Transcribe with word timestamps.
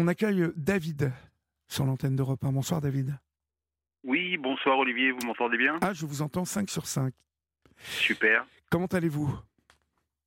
On 0.00 0.06
accueille 0.06 0.52
David 0.54 1.12
sur 1.66 1.84
l'antenne 1.84 2.14
d'Europe 2.14 2.44
1. 2.44 2.52
Bonsoir 2.52 2.80
David. 2.80 3.18
Oui, 4.04 4.36
bonsoir 4.36 4.78
Olivier, 4.78 5.10
vous 5.10 5.26
m'entendez 5.26 5.58
bien? 5.58 5.76
Ah, 5.82 5.92
je 5.92 6.06
vous 6.06 6.22
entends 6.22 6.44
5 6.44 6.70
sur 6.70 6.86
5. 6.86 7.12
Super. 7.78 8.46
Comment 8.70 8.86
allez-vous? 8.86 9.28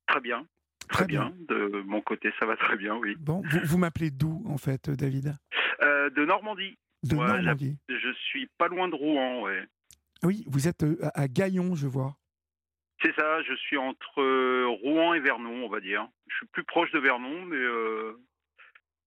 Très 0.06 0.20
bien. 0.20 0.46
Très, 0.90 1.06
bien. 1.06 1.32
De 1.48 1.82
mon 1.86 2.02
côté, 2.02 2.30
ça 2.38 2.44
va 2.44 2.54
très 2.56 2.76
bien, 2.76 2.96
oui. 2.96 3.16
Bon, 3.18 3.42
vous, 3.64 3.78
m'appelez 3.78 4.10
d'où 4.10 4.42
en 4.46 4.58
fait, 4.58 4.90
David? 4.90 5.38
Euh, 5.80 6.10
De 6.10 6.26
Normandie. 6.26 6.76
De 7.02 7.16
Normandie. 7.16 7.78
Je 7.88 8.12
suis 8.12 8.50
pas 8.58 8.68
loin 8.68 8.88
de 8.88 8.94
Rouen, 8.94 9.40
ouais. 9.40 9.66
Oui, 10.22 10.44
vous 10.48 10.68
êtes 10.68 10.82
euh, 10.82 10.98
à 11.14 11.28
Gaillon, 11.28 11.74
je 11.76 11.86
vois. 11.86 12.14
C'est 13.00 13.14
ça, 13.14 13.42
je 13.42 13.54
suis 13.54 13.78
entre 13.78 14.20
euh, 14.20 14.66
Rouen 14.82 15.14
et 15.14 15.20
Vernon, 15.20 15.64
on 15.64 15.70
va 15.70 15.80
dire. 15.80 16.06
Je 16.28 16.36
suis 16.36 16.46
plus 16.48 16.64
proche 16.64 16.92
de 16.92 16.98
Vernon, 16.98 17.46
mais 17.46 17.56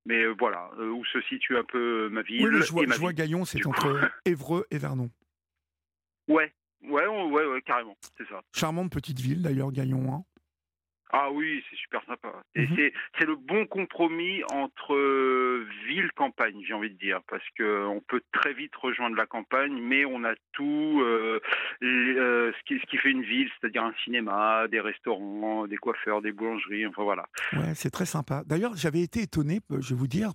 mais 0.05 0.23
euh, 0.23 0.35
voilà, 0.37 0.69
euh, 0.77 0.89
où 0.89 1.03
se 1.05 1.21
situe 1.21 1.57
un 1.57 1.63
peu 1.63 2.09
ma 2.09 2.21
ville. 2.21 2.47
Oui, 2.47 2.61
je 2.61 2.99
vois, 2.99 3.13
Gaillon, 3.13 3.45
c'est 3.45 3.65
entre 3.65 3.99
Évreux 4.25 4.65
et 4.71 4.77
Vernon. 4.77 5.09
Ouais, 6.27 6.53
ouais, 6.83 7.07
ouais, 7.07 7.45
ouais 7.45 7.61
carrément, 7.61 7.97
c'est 8.17 8.27
ça. 8.27 8.41
Charmante 8.53 8.91
petite 8.91 9.19
ville 9.19 9.41
d'ailleurs, 9.41 9.71
Gaillon. 9.71 10.13
Hein. 10.13 10.23
Ah 11.11 11.29
oui, 11.31 11.63
c'est 11.69 11.77
super 11.77 12.03
sympa. 12.05 12.29
Et 12.55 12.65
mhm. 12.67 12.91
c'est 13.17 13.25
le 13.25 13.35
bon 13.35 13.65
compromis 13.67 14.43
entre 14.51 14.95
euh, 14.95 15.67
ville 15.87 16.11
campagne, 16.15 16.61
j'ai 16.67 16.73
envie 16.73 16.89
de 16.89 16.97
dire, 16.97 17.21
parce 17.29 17.43
que 17.57 17.85
on 17.85 18.01
peut 18.01 18.21
très 18.31 18.53
vite 18.53 18.75
rejoindre 18.75 19.15
la 19.15 19.27
campagne, 19.27 19.79
mais 19.81 20.05
on 20.05 20.23
a 20.23 20.33
tout 20.53 21.01
euh, 21.01 21.39
euh, 21.83 22.51
ce, 22.51 22.63
qui, 22.65 22.79
ce, 22.79 22.85
qui, 22.87 22.97
fait 22.97 23.11
une 23.11 23.21
ville, 23.21 23.49
c'est-à-dire 23.59 23.83
un 23.83 23.93
cinéma, 24.03 24.67
des 24.67 24.79
restaurants, 24.79 25.67
des 25.67 25.77
coiffeurs, 25.77 26.21
des 26.21 26.31
boulangeries, 26.31 26.87
enfin 26.87 27.03
voilà. 27.03 27.27
Ouais, 27.53 27.75
c'est 27.75 27.91
très 27.91 28.05
sympa. 28.05 28.43
D'ailleurs, 28.45 28.75
j'avais 28.75 29.01
été 29.01 29.21
étonné, 29.21 29.59
je 29.69 29.93
vais 29.93 29.99
vous 29.99 30.07
dire, 30.07 30.31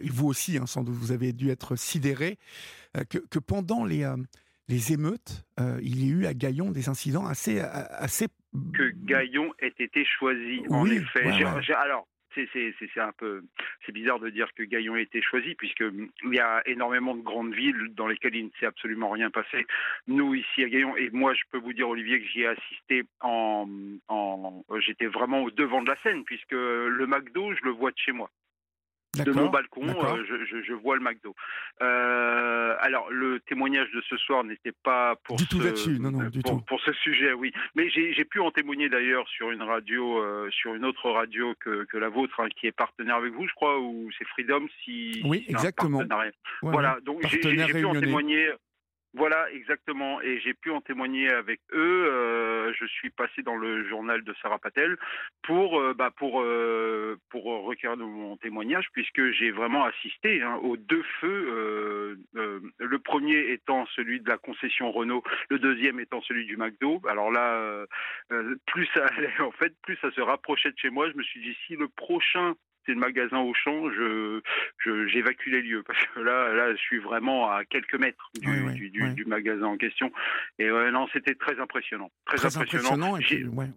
et 0.00 0.08
vous 0.08 0.26
aussi, 0.26 0.56
hein, 0.56 0.66
sans 0.66 0.84
doute, 0.84 0.94
vous 0.94 1.12
avez 1.12 1.32
dû 1.32 1.50
être 1.50 1.76
sidéré, 1.76 2.38
que, 3.10 3.18
que 3.18 3.38
pendant 3.38 3.84
les 3.84 4.08
les 4.70 4.92
émeutes, 4.92 5.46
il 5.80 6.04
y 6.04 6.10
a 6.10 6.14
eu 6.14 6.26
à 6.26 6.34
Gaillon 6.34 6.70
des 6.70 6.90
incidents 6.90 7.24
assez, 7.24 7.58
assez 7.58 8.26
que 8.74 8.92
Gaillon 9.04 9.52
ait 9.58 9.74
été 9.78 10.04
choisi, 10.04 10.62
en 10.70 10.86
effet. 10.86 11.28
alors, 11.74 12.06
c'est 12.34 13.00
un 13.00 13.12
peu 13.12 13.42
c'est 13.84 13.92
bizarre 13.92 14.20
de 14.20 14.30
dire 14.30 14.48
que 14.54 14.62
Gaillon 14.62 14.96
ait 14.96 15.02
été 15.02 15.20
choisi 15.22 15.54
puisque 15.54 15.84
il 16.24 16.34
y 16.34 16.38
a 16.38 16.62
énormément 16.66 17.14
de 17.14 17.22
grandes 17.22 17.54
villes 17.54 17.88
dans 17.94 18.06
lesquelles 18.06 18.36
il 18.36 18.44
ne 18.44 18.50
s'est 18.60 18.66
absolument 18.66 19.10
rien 19.10 19.30
passé. 19.30 19.66
Nous 20.06 20.34
ici 20.34 20.62
à 20.62 20.68
Gaillon 20.68 20.96
et 20.96 21.10
moi 21.10 21.34
je 21.34 21.42
peux 21.50 21.58
vous 21.58 21.72
dire 21.72 21.88
Olivier 21.88 22.20
que 22.20 22.28
j'y 22.28 22.42
ai 22.42 22.48
assisté 22.48 23.04
en, 23.20 23.66
en 24.08 24.62
j'étais 24.80 25.06
vraiment 25.06 25.42
au 25.42 25.50
devant 25.50 25.82
de 25.82 25.88
la 25.88 25.96
scène 25.96 26.24
puisque 26.24 26.52
le 26.52 27.06
McDo 27.06 27.54
je 27.54 27.64
le 27.64 27.70
vois 27.70 27.90
de 27.90 27.98
chez 27.98 28.12
moi 28.12 28.30
de 29.24 29.32
mon 29.32 29.48
balcon, 29.48 29.82
euh, 29.86 30.24
je, 30.64 30.72
vois 30.74 30.96
le 30.96 31.02
McDo. 31.02 31.34
Euh, 31.82 32.74
alors, 32.80 33.10
le 33.10 33.40
témoignage 33.40 33.90
de 33.92 34.00
ce 34.08 34.16
soir 34.16 34.44
n'était 34.44 34.72
pas 34.72 35.16
pour, 35.24 35.38
ce, 35.38 35.46
pour, 36.66 36.80
ce 36.80 36.92
sujet, 36.92 37.32
oui. 37.32 37.52
Mais 37.74 37.88
j'ai 37.90 38.24
pu 38.24 38.40
en 38.40 38.50
témoigner 38.50 38.88
d'ailleurs 38.88 39.28
sur 39.28 39.50
une 39.50 39.62
radio, 39.62 40.18
euh, 40.18 40.48
sur 40.50 40.74
une 40.74 40.84
autre 40.84 41.10
radio 41.10 41.54
que, 41.60 41.86
la 41.96 42.08
vôtre, 42.08 42.40
hein, 42.40 42.48
qui 42.56 42.66
est 42.66 42.72
partenaire 42.72 43.16
avec 43.16 43.32
vous, 43.32 43.46
je 43.46 43.54
crois, 43.54 43.78
ou 43.80 44.10
c'est 44.18 44.26
Freedom, 44.28 44.66
si. 44.84 45.20
Oui, 45.24 45.44
exactement. 45.48 46.02
voilà, 46.62 46.98
donc 47.04 47.26
j'ai 47.26 47.38
pu 47.38 47.84
en 47.84 47.98
témoigner. 47.98 48.50
Voilà, 49.18 49.50
exactement. 49.50 50.20
Et 50.22 50.38
j'ai 50.38 50.54
pu 50.54 50.70
en 50.70 50.80
témoigner 50.80 51.28
avec 51.28 51.58
eux. 51.72 52.06
Euh, 52.08 52.72
je 52.78 52.86
suis 52.86 53.10
passé 53.10 53.42
dans 53.42 53.56
le 53.56 53.84
journal 53.88 54.22
de 54.22 54.32
Sarah 54.40 54.60
Patel 54.60 54.96
pour, 55.42 55.80
euh, 55.80 55.92
bah, 55.92 56.12
pour, 56.16 56.40
euh, 56.40 57.16
mon 57.96 58.36
témoignage, 58.36 58.86
puisque 58.92 59.32
j'ai 59.32 59.50
vraiment 59.50 59.84
assisté 59.84 60.40
hein, 60.42 60.60
aux 60.62 60.76
deux 60.76 61.02
feux. 61.20 62.16
le 62.32 62.98
premier 63.00 63.50
étant 63.50 63.86
celui 63.96 64.20
de 64.20 64.28
la 64.28 64.38
concession 64.38 64.92
Renault, 64.92 65.24
le 65.50 65.58
deuxième 65.58 65.98
étant 65.98 66.22
celui 66.22 66.46
du 66.46 66.56
McDo. 66.56 67.02
Alors 67.08 67.32
là, 67.32 67.86
plus 68.66 68.86
ça 68.94 69.04
en 69.40 69.50
fait, 69.50 69.74
plus 69.82 69.96
ça 69.96 70.12
se 70.12 70.20
rapprochait 70.20 70.70
de 70.70 70.78
chez 70.78 70.90
moi. 70.90 71.10
Je 71.10 71.16
me 71.16 71.22
suis 71.24 71.40
dit, 71.40 71.56
si 71.66 71.74
le 71.74 71.88
prochain 71.88 72.54
le 72.92 73.00
magasin 73.00 73.38
Auchan, 73.38 73.90
je, 73.90 74.40
j'évacue 75.08 75.50
les 75.50 75.62
lieux 75.62 75.82
parce 75.82 75.98
que 76.06 76.20
là, 76.20 76.52
là, 76.52 76.72
je 76.72 76.80
suis 76.80 76.98
vraiment 76.98 77.50
à 77.50 77.64
quelques 77.64 77.98
mètres 77.98 78.30
du, 78.40 78.90
du, 78.90 79.24
magasin 79.24 79.66
en 79.66 79.76
question. 79.76 80.10
Et 80.58 80.68
non, 80.68 81.06
c'était 81.12 81.34
très 81.34 81.58
impressionnant. 81.60 82.10
Très, 82.26 82.44
impressionnant. 82.44 83.18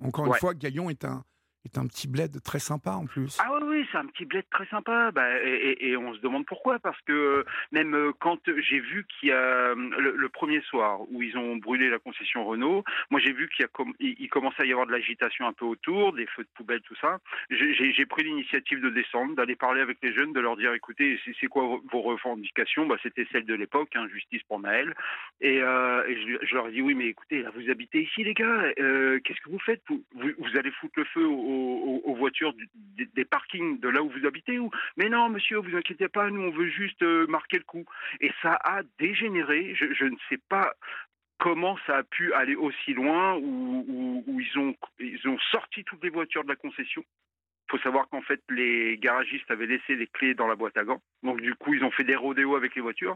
encore 0.04 0.28
une 0.28 0.34
fois, 0.34 0.54
Gaillon 0.54 0.90
est 0.90 1.06
un, 1.06 1.24
est 1.66 1.78
un 1.78 1.88
petit 1.88 2.08
bled 2.08 2.42
très 2.44 2.60
sympa 2.60 2.92
en 2.92 3.06
plus. 3.06 3.38
Ah 3.40 3.52
oui, 3.64 3.86
c'est 3.92 3.98
un 3.98 4.06
petit 4.08 4.26
bled 4.26 4.46
très 4.50 4.66
sympa. 4.68 5.12
Bah, 5.12 5.28
et, 5.44 5.96
on 5.98 6.14
se 6.14 6.20
demande 6.20 6.46
pourquoi. 6.46 6.80
Parce 6.80 7.00
que 7.02 7.12
euh, 7.12 7.44
même 7.72 7.94
euh, 7.94 8.12
quand 8.20 8.40
j'ai 8.46 8.80
vu 8.80 9.06
qu'il 9.06 9.30
y 9.30 9.32
a 9.32 9.36
euh, 9.36 9.76
le, 9.76 10.30
premier 10.30 10.62
soir 10.62 11.02
où 11.12 11.22
ils 11.22 11.38
ont 11.38 11.58
brûlé 11.58 11.90
la 11.90 12.00
concession 12.00 12.46
Renault, 12.46 12.84
moi 13.10 13.20
j'ai 13.20 13.34
vu 13.34 13.50
qu'il 13.50 13.68
il, 14.00 14.30
commençait 14.30 14.64
à 14.64 14.66
y 14.66 14.72
avoir 14.72 14.88
de 14.88 14.92
l'agitation 14.92 15.46
un 15.46 15.54
peu 15.54 15.66
autour, 15.66 16.14
des 16.14 16.26
feux 16.28 16.44
de 16.44 16.50
poubelle, 16.56 16.82
tout 16.82 16.96
ça. 16.96 17.20
J'ai 17.50 18.06
pris 18.06 18.24
l'initiative 18.24 18.82
de 18.82 18.90
descendre, 18.90 19.36
d'aller 19.36 19.56
parler 19.56 19.82
avec 19.82 19.98
les 20.02 20.14
jeunes, 20.14 20.34
de 20.34 20.40
leur 20.40 20.58
dire 20.58 20.74
écoutez, 20.74 21.20
c'est 21.40 21.48
quoi 21.48 21.80
vos 21.92 22.02
revendications? 22.02 22.88
Bah, 22.88 22.98
C'était 23.04 23.28
celle 23.32 23.46
de 23.46 23.54
l'époque, 23.54 23.90
hein, 23.96 24.08
justice 24.12 24.42
pour 24.44 24.60
Naël. 24.60 24.96
Et, 25.42 25.60
je, 25.60 26.56
leur 26.56 26.68
ai 26.68 26.72
dit 26.72 26.82
oui, 26.82 26.96
mais 26.96 27.08
écoutez, 27.08 27.44
vous 27.56 27.70
habitez 27.70 28.04
ici 28.04 28.24
les 28.24 28.34
gars, 28.34 28.74
qu'est-ce 28.76 29.42
que 29.42 29.50
vous 29.50 29.60
faites? 29.60 29.82
Vous, 29.90 30.02
vous, 30.16 30.58
allez 30.58 30.72
foutre 30.72 30.94
le 30.98 31.06
feu 31.06 31.26
au 31.26 31.51
aux, 31.52 32.16
voitures 32.16 32.54
des, 33.16 33.26
parkings 33.26 33.80
de 33.80 33.90
là 33.90 34.04
où 34.04 34.10
vous 34.10 34.26
habitez 34.26 34.60
ou 34.60 34.70
mais 34.98 35.10
non 35.10 35.30
monsieur 35.30 35.58
vous 35.58 35.76
inquiétez 35.76 36.08
pas 36.08 36.30
nous 36.30 36.42
on 36.42 36.52
veut 36.52 36.70
juste 36.70 37.02
euh, 37.04 37.26
marquer 37.28 37.58
le 37.58 37.64
coup 37.64 37.86
et 38.20 38.32
ça 38.42 38.60
a 38.64 38.82
dégénéré 39.00 39.74
je, 39.76 40.06
ne 40.06 40.18
sais 40.30 40.40
pas 40.50 40.74
comment 41.38 41.78
ça 41.88 41.98
a 41.98 42.04
pu 42.04 42.34
aller 42.34 42.56
aussi 42.56 42.94
loin 42.94 43.38
où, 43.38 44.40
ils 44.40 44.60
ont 44.60 44.76
ils 45.00 45.28
ont 45.28 45.40
sorti 45.52 45.84
toutes 45.84 46.04
les 46.04 46.10
voitures 46.10 46.44
de 46.44 46.50
la 46.50 46.56
concession 46.56 47.04
il 47.72 47.78
faut 47.78 47.84
savoir 47.84 48.10
qu'en 48.10 48.22
fait, 48.22 48.42
les 48.50 48.98
garagistes 48.98 49.50
avaient 49.50 49.66
laissé 49.66 49.96
les 49.96 50.08
clés 50.08 50.34
dans 50.34 50.48
la 50.48 50.56
boîte 50.56 50.76
à 50.76 50.84
gants. 50.84 51.02
Donc, 51.24 51.40
du 51.40 51.56
coup, 51.56 51.74
ils 51.74 51.86
ont 51.86 51.92
fait 51.92 52.04
des 52.04 52.18
rodéos 52.18 52.58
avec 52.58 52.76
les 52.76 52.82
voitures. 52.82 53.16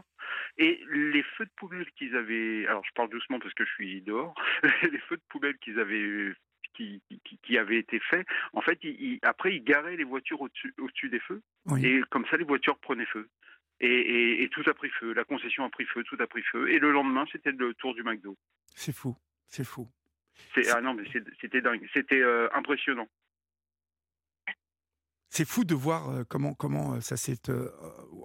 Et 0.56 0.80
les 0.90 1.22
feux 1.22 1.44
de 1.44 1.50
poubelle 1.56 1.84
qu'ils 1.98 2.16
avaient. 2.16 2.66
Alors, 2.66 2.82
je 2.86 2.90
parle 2.94 3.10
doucement 3.10 3.38
parce 3.38 3.52
que 3.52 3.66
je 3.66 3.72
suis 3.72 4.00
dehors. 4.00 4.34
les 4.90 4.98
feux 5.00 5.16
de 5.16 5.22
poubelle 5.28 5.58
qu'ils 5.58 5.78
avaient 5.78 6.32
qui, 6.76 7.58
avait 7.58 7.78
été 7.78 8.00
fait, 8.00 8.26
en 8.52 8.60
fait, 8.60 8.78
après, 9.22 9.56
il 9.56 9.64
garait 9.64 9.96
les 9.96 10.04
voitures 10.04 10.40
au-dessus 10.40 10.74
au 10.78 11.08
des 11.08 11.20
feux, 11.20 11.42
et 11.82 12.00
comme 12.10 12.26
ça, 12.30 12.36
les 12.36 12.44
voitures 12.44 12.78
prenaient 12.78 13.06
feu. 13.06 13.28
Et, 13.80 14.48
tout 14.52 14.62
a 14.66 14.74
pris 14.74 14.90
feu, 14.90 15.12
la 15.12 15.24
concession 15.24 15.64
a 15.64 15.70
pris 15.70 15.84
feu, 15.84 16.02
tout 16.04 16.16
a 16.20 16.26
pris 16.26 16.42
feu, 16.42 16.70
et 16.70 16.78
le 16.78 16.92
lendemain, 16.92 17.24
c'était 17.30 17.52
le 17.52 17.74
tour 17.74 17.94
du 17.94 18.02
McDo. 18.02 18.36
C'est 18.74 18.94
fou, 18.94 19.16
c'est 19.48 19.64
fou. 19.64 19.88
Ah 20.72 20.80
non, 20.80 20.94
mais 20.94 21.04
c'était 21.40 21.60
dingue, 21.60 21.86
c'était 21.92 22.20
euh, 22.20 22.48
impressionnant. 22.54 23.08
C'est 25.28 25.46
fou 25.46 25.64
de 25.64 25.74
voir 25.74 26.08
euh, 26.08 26.24
comment, 26.24 26.54
comment 26.54 26.94
euh, 26.94 27.00
ça 27.00 27.16
s'est 27.16 27.50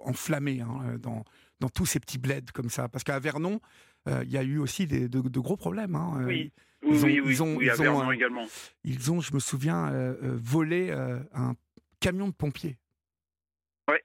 enflammé 0.04 0.60
hein, 0.60 0.96
dans, 0.98 1.24
dans 1.60 1.68
tous 1.68 1.86
ces 1.86 2.00
petits 2.00 2.18
bleds 2.18 2.52
comme 2.54 2.70
ça. 2.70 2.88
Parce 2.88 3.04
qu'à 3.04 3.18
Vernon, 3.18 3.60
il 4.06 4.30
y 4.30 4.36
a 4.36 4.42
eu 4.42 4.58
aussi 4.58 4.86
de, 4.86 5.06
de, 5.06 5.40
gros 5.40 5.56
problèmes. 5.56 5.94
Hein, 5.94 6.24
oui. 6.26 6.52
Ils 6.84 7.04
ont, 7.04 7.06
oui, 7.06 7.20
oui, 7.20 7.32
ils 7.32 7.42
ont, 7.42 7.60
ils 7.60 7.82
ont, 7.82 8.12
également. 8.12 8.46
Ils 8.84 9.12
ont, 9.12 9.20
je 9.20 9.32
me 9.34 9.38
souviens, 9.38 9.92
euh, 9.92 10.14
euh, 10.22 10.36
volé 10.42 10.90
euh, 10.90 11.20
un 11.32 11.54
camion 12.00 12.28
de 12.28 12.34
pompiers. 12.34 12.76
Oui, 13.88 13.96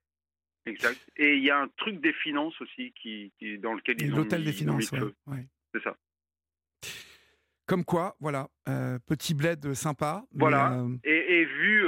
exact. 0.68 1.00
Et 1.18 1.38
il 1.38 1.44
y 1.44 1.50
a 1.50 1.59
un 1.59 1.68
truc 1.78 2.00
des 2.02 2.13
finances 2.13 2.59
aussi 2.62 2.94
qui, 3.02 3.34
qui 3.40 3.57
dans 3.57 3.74
lequel 3.74 4.00
ils 4.00 4.13
ont 4.13 4.18
L'hôtel 4.18 4.44
des 4.44 4.53
finances, 4.53 4.91
oui. 5.25 5.40
C'est 5.74 5.84
ça. 5.84 5.97
Comme 7.66 7.84
quoi, 7.84 8.16
voilà, 8.19 8.47
petit 9.07 9.34
bled 9.34 9.74
sympa. 9.74 10.24
Voilà. 10.31 10.86
et, 11.03 11.41
et, 11.41 11.46
vu 11.46 11.84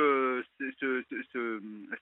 ce, 0.79 1.03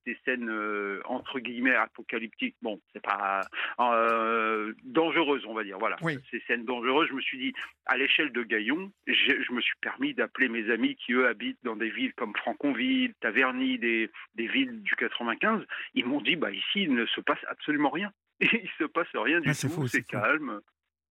ces 0.05 0.17
scènes 0.25 0.49
euh, 0.49 1.01
entre 1.05 1.39
guillemets 1.39 1.75
apocalyptiques, 1.75 2.55
bon, 2.61 2.79
c'est 2.93 3.01
pas 3.01 3.41
euh, 3.79 4.73
dangereuse, 4.83 5.45
on 5.45 5.53
va 5.53 5.63
dire. 5.63 5.77
Voilà, 5.79 5.97
ces 6.31 6.39
scènes 6.47 6.65
dangereuses. 6.65 7.09
Je 7.09 7.13
me 7.13 7.21
suis 7.21 7.37
dit, 7.37 7.53
à 7.85 7.97
l'échelle 7.97 8.31
de 8.31 8.43
Gaillon, 8.43 8.91
je 9.07 9.53
me 9.53 9.61
suis 9.61 9.77
permis 9.81 10.13
d'appeler 10.13 10.49
mes 10.49 10.69
amis 10.69 10.95
qui 10.95 11.13
eux 11.13 11.27
habitent 11.27 11.59
dans 11.63 11.75
des 11.75 11.89
villes 11.89 12.13
comme 12.13 12.35
Franconville, 12.35 13.13
Taverny, 13.19 13.77
des, 13.77 14.09
des 14.35 14.47
villes 14.47 14.81
du 14.81 14.95
95. 14.95 15.65
Ils 15.93 16.05
m'ont 16.05 16.21
dit, 16.21 16.35
bah 16.35 16.51
ici 16.51 16.83
il 16.83 16.93
ne 16.93 17.05
se 17.05 17.21
passe 17.21 17.43
absolument 17.47 17.89
rien. 17.89 18.11
il 18.39 18.69
se 18.77 18.83
passe 18.85 19.07
rien 19.13 19.39
du 19.39 19.49
tout, 19.49 19.87
c'est 19.87 20.03
calme. 20.03 20.61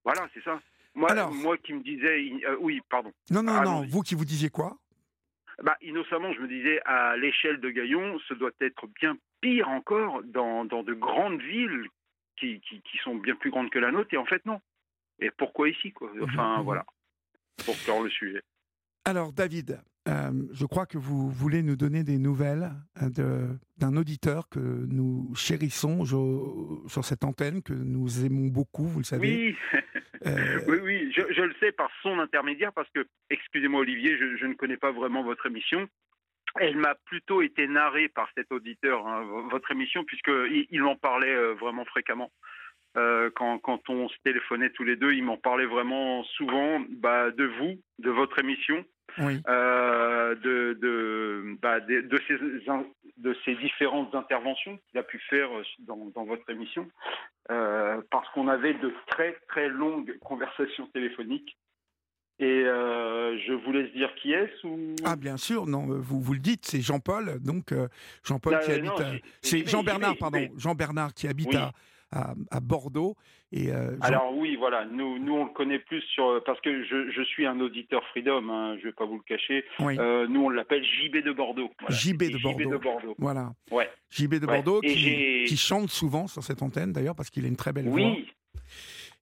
Voilà, 0.05 0.29
c'est 0.35 0.43
ça. 0.45 0.61
Moi, 0.95 1.31
moi 1.31 1.59
qui 1.59 1.75
me 1.75 1.83
disais, 1.83 2.33
euh, 2.49 2.57
oui, 2.61 2.81
pardon. 2.89 3.13
Non, 3.31 3.43
non, 3.43 3.63
non. 3.63 3.87
Vous 3.87 4.01
qui 4.01 4.15
vous 4.15 4.25
disiez 4.25 4.49
quoi? 4.49 4.79
Bah, 5.63 5.77
innocemment, 5.81 6.33
je 6.33 6.41
me 6.41 6.49
disais, 6.49 6.81
à 6.85 7.17
l'échelle 7.17 7.61
de 7.61 7.71
Gaillon, 7.71 8.19
ce 8.29 8.35
doit 8.35 8.51
être 8.61 8.87
bien 9.01 9.17
pire 9.41 9.69
encore 9.69 10.23
dans, 10.25 10.65
dans 10.65 10.83
de 10.83 10.95
grandes 10.95 11.41
villes 11.41 11.87
qui, 12.37 12.61
qui, 12.61 12.83
qui, 12.83 12.99
sont 12.99 13.15
bien 13.15 13.35
plus 13.37 13.51
grandes 13.51 13.71
que 13.71 13.79
la 13.79 13.91
nôtre, 13.91 14.13
et 14.13 14.19
en 14.19 14.27
fait, 14.27 14.45
non. 14.45 14.61
Et 15.19 15.31
pourquoi 15.31 15.71
ici, 15.71 15.93
quoi? 15.93 16.11
Enfin, 16.23 16.53
mhm, 16.53 16.59
mhm. 16.59 16.65
voilà, 16.65 16.85
pour 17.65 17.77
clore 17.79 18.03
le 18.03 18.11
sujet. 18.11 18.43
Alors, 19.07 19.33
David, 19.33 19.81
je 20.07 20.67
crois 20.67 20.87
que 20.87 20.99
vous 20.99 21.31
voulez 21.31 21.63
nous 21.63 21.77
donner 21.77 22.05
des 22.05 22.19
nouvelles 22.19 22.73
d'un 23.01 23.97
auditeur 23.97 24.49
que 24.49 24.59
nous 24.59 25.33
chérissons 25.35 26.05
sur 26.05 27.05
cette 27.05 27.25
antenne, 27.25 27.63
que 27.63 27.73
nous 27.73 28.25
aimons 28.25 28.49
beaucoup, 28.49 28.87
vous 28.87 28.99
le 28.99 29.05
savez. 29.05 29.55
Oui, 29.73 29.81
oui, 30.69 30.79
oui, 30.83 31.13
je, 31.13 31.43
le 31.43 31.55
sais 31.61 31.73
par 31.73 31.91
son 32.03 32.19
intermédiaire, 32.19 32.73
parce 32.73 32.91
que, 32.91 33.07
excusez-moi 33.31 33.81
Olivier, 33.81 34.17
je, 34.19 34.47
ne 34.47 34.55
connais 34.55 34.77
pas 34.77 34.93
vraiment 34.93 35.23
votre 35.23 35.47
émission. 35.47 35.89
Elle 36.59 36.77
m'a 36.77 36.95
plutôt 37.07 37.43
été 37.43 37.67
narrée 37.69 38.09
par 38.09 38.29
cet 38.37 38.51
auditeur, 38.51 39.07
hein, 39.07 39.25
votre 39.51 39.71
émission, 39.71 40.05
puisqu'il 40.05 40.67
il 40.71 40.83
en 40.83 40.97
parlait 40.97 41.37
vraiment 41.55 41.85
fréquemment. 41.85 42.31
Euh, 42.97 43.31
quand, 43.35 43.59
quand, 43.59 43.91
on 43.91 44.09
se 44.09 44.17
téléphonait 44.25 44.71
tous 44.71 44.85
les 44.85 44.97
deux, 44.97 45.13
il 45.13 45.23
m'en 45.23 45.37
parlait 45.37 45.67
vraiment 45.67 46.25
souvent 46.25 46.81
bah, 46.89 47.31
de 47.31 47.45
vous, 47.45 47.79
de 47.99 48.11
votre 48.11 48.39
émission, 48.39 48.85
euh, 49.19 50.35
de, 50.37 50.79
de, 50.81 51.57
bah, 51.63 51.81
de, 51.81 52.03
de, 52.03 52.21
ces, 52.27 52.39
de, 53.17 53.37
ces, 53.45 53.55
différentes 53.57 54.15
interventions 54.15 54.79
qu'il 54.89 55.01
a 55.01 55.03
pu 55.03 55.19
faire 55.31 55.49
dans, 55.81 56.07
dans 56.15 56.25
votre 56.25 56.49
émission, 56.51 56.89
euh, 57.51 58.01
parce 58.11 58.29
qu'on 58.31 58.49
avait 58.49 58.75
de 58.75 58.93
très 59.07 59.33
très 59.49 59.69
longues 59.69 60.19
conversations 60.19 60.87
téléphoniques. 60.89 61.57
Et 62.39 62.65
je 62.65 63.65
vous 63.65 63.73
laisse 63.73 63.91
dire 63.93 64.15
qui 64.17 64.33
est-ce 64.33 64.67
ou... 64.67 64.95
Ah 65.07 65.17
bien 65.17 65.39
sûr, 65.39 65.67
non, 65.67 65.87
vous, 65.87 66.21
vous 66.21 66.35
le 66.35 66.39
dites, 66.39 66.67
c'est 66.67 66.83
Jean-Paul, 66.83 67.41
donc 67.41 67.73
Jean-Paul 68.25 68.59
qui 68.61 68.73
habite... 68.73 69.23
C'est 69.41 69.67
Jean-Bernard, 69.67 70.17
pardon, 70.19 70.47
Jean-Bernard 70.59 71.15
qui 71.15 71.29
habite 71.29 71.55
à 71.55 71.73
à, 72.11 72.61
Bordeaux. 72.61 73.17
Et, 73.53 73.71
euh, 73.71 73.97
Alors 74.01 74.37
oui, 74.37 74.57
voilà, 74.57 74.85
nous, 74.87 75.19
nous 75.19 75.35
on 75.35 75.45
le 75.45 75.51
connaît 75.51 75.79
plus 75.79 76.01
sur 76.03 76.43
parce 76.45 76.61
que 76.61 76.85
je, 76.85 77.11
je 77.11 77.23
suis 77.23 77.47
un 77.47 77.61
auditeur 77.61 78.03
Freedom, 78.09 78.49
hein, 78.51 78.75
je 78.77 78.81
ne 78.81 78.87
vais 78.87 78.93
pas 78.93 79.05
vous 79.05 79.17
le 79.17 79.23
cacher. 79.23 79.65
Euh, 79.81 80.27
nous 80.27 80.45
on 80.45 80.49
l'appelle 80.49 80.85
JB 80.85 81.19
de 81.25 81.33
Bordeaux. 81.33 81.71
JB, 81.89 82.25
de 82.25 82.43
Bordeaux. 82.43 82.71
de 82.71 82.77
Bordeaux. 82.77 83.15
Voilà. 83.19 83.53
Ouais. 83.71 83.89
JB 84.11 84.35
de 84.35 84.47
Bordeaux 84.47 84.81
qui, 84.81 85.45
qui, 85.47 85.57
chante 85.57 85.91
souvent 85.91 86.27
sur 86.27 86.43
cette 86.43 86.61
antenne 86.61 86.93
d'ailleurs 86.93 87.15
parce 87.15 87.31
qu'il 87.31 87.45
a 87.45 87.49
une 87.49 87.57
très 87.57 87.73
belle 87.73 87.89
voix. 87.89 87.95
Oui. 87.95 88.27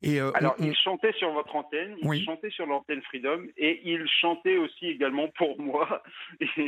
Et 0.05 0.21
euh, 0.21 0.31
Alors, 0.35 0.55
il 0.59 0.77
chantait 0.77 1.13
sur 1.13 1.33
votre 1.33 1.57
antenne, 1.57 1.97
il 2.03 2.25
chantait 2.25 2.51
sur 2.51 2.67
l'antenne 2.67 3.01
Freedom, 3.03 3.43
et 3.57 3.81
il 3.85 4.07
chantait 4.21 4.59
aussi 4.59 4.87
également 4.87 5.29
pour 5.29 5.59
moi. 5.59 6.03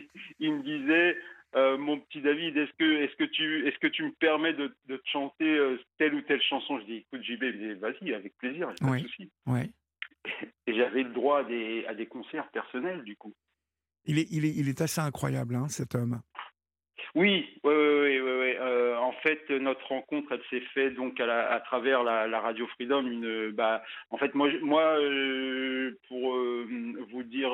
il 0.40 0.54
me 0.54 0.62
disait, 0.62 1.18
euh, 1.56 1.78
mon 1.78 1.98
petit 2.00 2.20
David, 2.20 2.56
est-ce 2.56 2.72
que, 2.78 3.02
est-ce 3.02 3.16
que 3.16 3.24
tu, 3.24 3.66
est-ce 3.66 3.78
que 3.78 3.86
tu 3.86 4.04
me 4.04 4.12
permets 4.12 4.52
de, 4.52 4.74
de 4.86 4.96
te 4.96 5.08
chanter 5.08 5.56
euh, 5.56 5.78
telle 5.98 6.14
ou 6.14 6.20
telle 6.22 6.42
chanson? 6.42 6.78
Je 6.80 6.84
dis, 6.84 6.96
écoute 6.96 7.22
JB, 7.22 7.78
vas-y, 7.80 8.12
avec 8.14 8.36
plaisir, 8.38 8.72
pas 8.78 8.96
de 8.96 9.02
souci. 9.02 9.30
Et 10.66 10.74
j'avais 10.74 11.02
le 11.02 11.12
droit 11.12 11.40
à 11.40 11.44
des, 11.44 11.86
à 11.86 11.94
des 11.94 12.06
concerts 12.06 12.50
personnels, 12.50 13.02
du 13.04 13.16
coup. 13.16 13.34
Il 14.04 14.18
est, 14.18 14.26
il 14.30 14.44
est, 14.44 14.54
il 14.54 14.68
est 14.68 14.80
assez 14.80 15.00
incroyable, 15.00 15.54
hein, 15.54 15.68
cet 15.68 15.94
homme. 15.94 16.20
Oui, 17.16 17.48
oui, 17.64 17.72
oui, 17.72 18.20
oui. 18.20 18.54
Euh, 18.60 18.94
en 18.98 19.12
fait, 19.12 19.48
notre 19.48 19.88
rencontre, 19.88 20.32
elle 20.32 20.42
s'est 20.50 20.66
faite 20.74 20.96
donc 20.96 21.18
à, 21.18 21.60
travers 21.60 22.04
la, 22.04 22.26
la, 22.26 22.40
radio 22.40 22.66
Freedom. 22.66 23.06
Une, 23.06 23.52
bah, 23.52 23.82
en 24.10 24.18
fait, 24.18 24.34
moi, 24.34 24.50
moi, 24.60 24.82
euh, 25.00 25.98
pour 26.08 26.36
euh, 26.36 26.68
vous 27.10 27.22
dire 27.22 27.52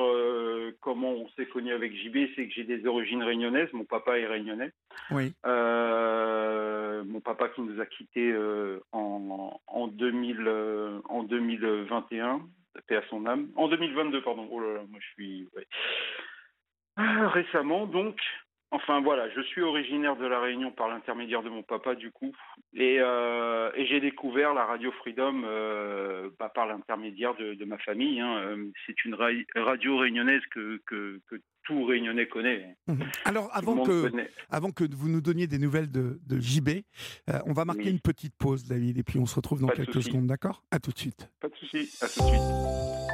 comment 0.80 1.12
on 1.12 1.28
s'est 1.36 1.46
connu 1.46 1.72
avec 1.72 1.94
JB, 1.94 2.34
c'est 2.34 2.48
que 2.48 2.54
j'ai 2.54 2.64
des 2.64 2.84
origines 2.88 3.22
réunionnaises. 3.22 3.72
Mon 3.72 3.84
papa 3.84 4.18
est 4.18 4.26
réunionnais. 4.26 4.72
Oui. 5.12 5.32
mon 5.44 7.20
papa 7.20 7.48
qui 7.50 7.60
nous 7.60 7.80
a 7.80 7.86
quittés 7.86 8.34
en, 8.90 9.60
en 9.68 9.86
2000, 9.86 11.00
en 11.08 11.22
2021, 11.22 12.40
paix 12.88 12.96
à 12.96 13.02
son 13.08 13.26
âme. 13.26 13.48
En 13.54 13.68
2022, 13.68 14.22
pardon. 14.22 14.48
Oh 14.50 14.58
là 14.58 14.74
là, 14.74 14.80
moi 14.90 14.98
je 15.00 15.08
suis. 15.12 15.48
Ouais. 15.54 15.68
Ah, 16.96 17.28
récemment, 17.28 17.86
donc, 17.86 18.16
Enfin 18.74 19.02
voilà, 19.02 19.28
je 19.28 19.42
suis 19.42 19.60
originaire 19.60 20.16
de 20.16 20.24
la 20.24 20.40
Réunion 20.40 20.72
par 20.72 20.88
l'intermédiaire 20.88 21.42
de 21.42 21.50
mon 21.50 21.62
papa 21.62 21.94
du 21.94 22.10
coup, 22.10 22.32
et, 22.72 22.98
euh, 23.00 23.70
j'ai 23.76 24.00
découvert 24.00 24.54
la 24.54 24.64
radio 24.64 24.90
Freedom 24.92 25.42
euh, 25.44 26.30
bah, 26.38 26.50
par 26.52 26.66
l'intermédiaire 26.66 27.34
de, 27.34 27.64
ma 27.66 27.76
famille. 27.76 28.18
Hein. 28.18 28.34
Euh, 28.38 28.70
c'est 28.86 29.04
une 29.04 29.14
radio 29.14 29.98
réunionnaise 29.98 30.40
que, 30.50 30.80
que, 30.86 31.20
tout 31.64 31.84
Réunionnais 31.84 32.26
connaît. 32.26 32.74
Mhm. 32.88 33.04
Alors 33.24 33.48
avant 33.52 33.84
que, 33.84 34.10
avant 34.50 34.72
que 34.72 34.82
vous 34.92 35.08
nous 35.08 35.20
donniez 35.20 35.46
des 35.46 35.58
nouvelles 35.58 35.92
de, 35.92 36.18
JB, 36.30 36.80
on 37.46 37.52
va 37.52 37.64
marquer 37.66 37.90
une 37.90 38.00
petite 38.00 38.34
pause 38.36 38.64
David, 38.64 38.98
et 38.98 39.02
puis 39.04 39.18
on 39.18 39.26
se 39.26 39.36
retrouve 39.36 39.60
dans 39.60 39.68
quelques 39.68 40.02
secondes, 40.02 40.26
d'accord? 40.26 40.64
À 40.70 40.80
tout 40.80 40.92
de 40.92 40.98
suite. 40.98 41.30
Pas 41.40 41.48
de 41.48 41.56
souci, 41.56 41.94
à 42.00 42.08
tout 42.08 42.20
de 42.20 42.28
suite. 42.28 43.11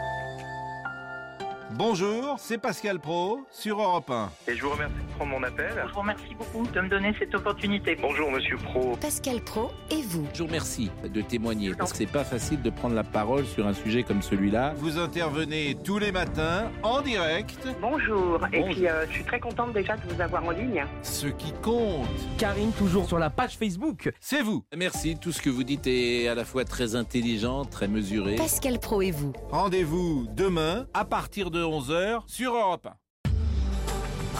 Bonjour, 1.74 2.36
c'est 2.38 2.56
Pascal 2.56 2.98
Pro 2.98 3.40
sur 3.50 3.78
Europe 3.82 4.08
1. 4.08 4.30
Et 4.48 4.56
je 4.56 4.62
vous 4.62 4.70
remercie 4.70 4.94
de 4.94 5.14
prendre 5.16 5.32
mon 5.32 5.42
appel. 5.42 5.70
Je 5.86 5.92
vous 5.92 6.00
remercie 6.00 6.34
beaucoup 6.34 6.66
de 6.66 6.80
me 6.80 6.88
donner 6.88 7.14
cette 7.18 7.34
opportunité. 7.34 7.94
Bonjour 8.00 8.30
Monsieur 8.30 8.56
Pro. 8.56 8.96
Pascal 8.96 9.42
Pro 9.42 9.70
et 9.90 10.00
vous. 10.00 10.26
Je 10.32 10.38
vous 10.38 10.46
remercie 10.46 10.90
de 11.04 11.20
témoigner 11.20 11.74
parce 11.74 11.92
que 11.92 11.98
c'est 11.98 12.06
pas 12.06 12.24
facile 12.24 12.62
de 12.62 12.70
prendre 12.70 12.94
la 12.94 13.04
parole 13.04 13.44
sur 13.44 13.66
un 13.66 13.74
sujet 13.74 14.02
comme 14.02 14.22
celui-là. 14.22 14.72
Vous 14.78 14.98
intervenez 14.98 15.76
tous 15.84 15.98
les 15.98 16.10
matins 16.10 16.70
en 16.82 17.02
direct. 17.02 17.68
Bonjour. 17.82 18.40
Et 18.50 18.62
puis 18.62 18.88
euh, 18.88 19.06
je 19.06 19.12
suis 19.12 19.24
très 19.24 19.38
contente 19.38 19.74
déjà 19.74 19.96
de 19.98 20.02
vous 20.08 20.20
avoir 20.22 20.44
en 20.46 20.52
ligne. 20.52 20.86
Ce 21.02 21.26
qui 21.26 21.52
compte. 21.62 22.08
Karine 22.38 22.72
toujours 22.72 23.06
sur 23.06 23.18
la 23.18 23.28
page 23.28 23.58
Facebook. 23.58 24.10
C'est 24.20 24.42
vous. 24.42 24.64
Merci, 24.74 25.18
tout 25.20 25.32
ce 25.32 25.42
que 25.42 25.50
vous 25.50 25.64
dites 25.64 25.86
est 25.86 26.28
à 26.28 26.34
la 26.34 26.46
fois 26.46 26.64
très 26.64 26.94
intelligent, 26.94 27.66
très 27.66 27.88
mesuré. 27.88 28.36
Pascal 28.36 28.78
Pro 28.78 29.02
et 29.02 29.10
vous. 29.10 29.34
Rendez-vous 29.50 30.26
demain 30.34 30.86
à 30.94 31.04
partir 31.04 31.50
de 31.50 31.57
11h 31.62 32.22
sur 32.26 32.54
Europe 32.54 32.88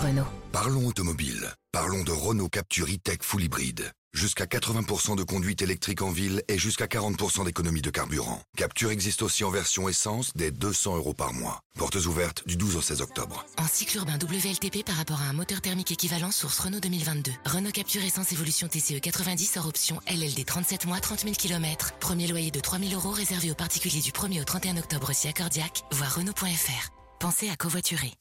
Renault. 0.03 0.26
Parlons 0.53 0.87
automobile. 0.87 1.53
Parlons 1.73 2.05
de 2.05 2.12
Renault 2.12 2.49
Capture 2.49 2.87
e-Tech 2.87 3.19
Full 3.23 3.43
Hybride. 3.43 3.91
Jusqu'à 4.15 4.47
80% 4.47 5.17
de 5.17 5.23
conduite 5.23 5.61
électrique 5.61 6.03
en 6.03 6.11
ville 6.11 6.43
et 6.49 6.59
jusqu'à 6.59 6.87
40% 6.87 7.44
d'économie 7.44 7.82
de 7.82 7.91
carburant. 7.91 8.41
Capture 8.56 8.91
existe 8.91 9.23
aussi 9.23 9.44
en 9.44 9.50
version 9.50 9.88
essence 9.88 10.32
dès 10.35 10.50
200 10.50 10.97
euros 10.97 11.15
par 11.15 11.32
mois. 11.32 11.61
Portes 11.76 12.06
ouvertes 12.06 12.47
du 12.47 12.56
12 12.56 12.76
au 12.76 12.81
16 12.81 13.03
octobre. 13.03 13.44
En 13.59 13.67
cycle 13.67 13.99
urbain 13.99 14.19
WLTP 14.19 14.85
par 14.85 14.97
rapport 14.97 15.20
à 15.20 15.26
un 15.26 15.35
moteur 15.35 15.61
thermique 15.61 15.93
équivalent 15.93 16.31
source 16.31 16.59
Renault 16.59 16.81
2022. 16.81 17.31
Renault 17.44 17.70
Capture 17.70 18.03
Essence 18.03 18.32
Évolution 18.32 18.67
TCE 18.67 19.00
90 19.00 19.56
hors 19.59 19.67
option 19.67 20.00
LLD 20.09 20.44
37 20.44 20.87
mois 20.87 21.00
30 21.00 21.20
000 21.20 21.35
km. 21.35 21.93
Premier 22.00 22.29
loyer 22.29 22.50
de 22.50 22.61
3 22.61 22.79
000 22.79 22.93
euros 22.94 23.11
réservé 23.11 23.50
aux 23.50 23.56
particuliers 23.56 24.00
du 24.00 24.11
1er 24.11 24.41
au 24.41 24.44
31 24.44 24.79
octobre 24.79 25.12
si 25.12 25.29
accordiaque. 25.29 25.82
Voir 25.93 26.15
Renault.fr. 26.15 26.97
Pensez 27.20 27.50
à 27.50 27.56
covoiturer. 27.56 28.12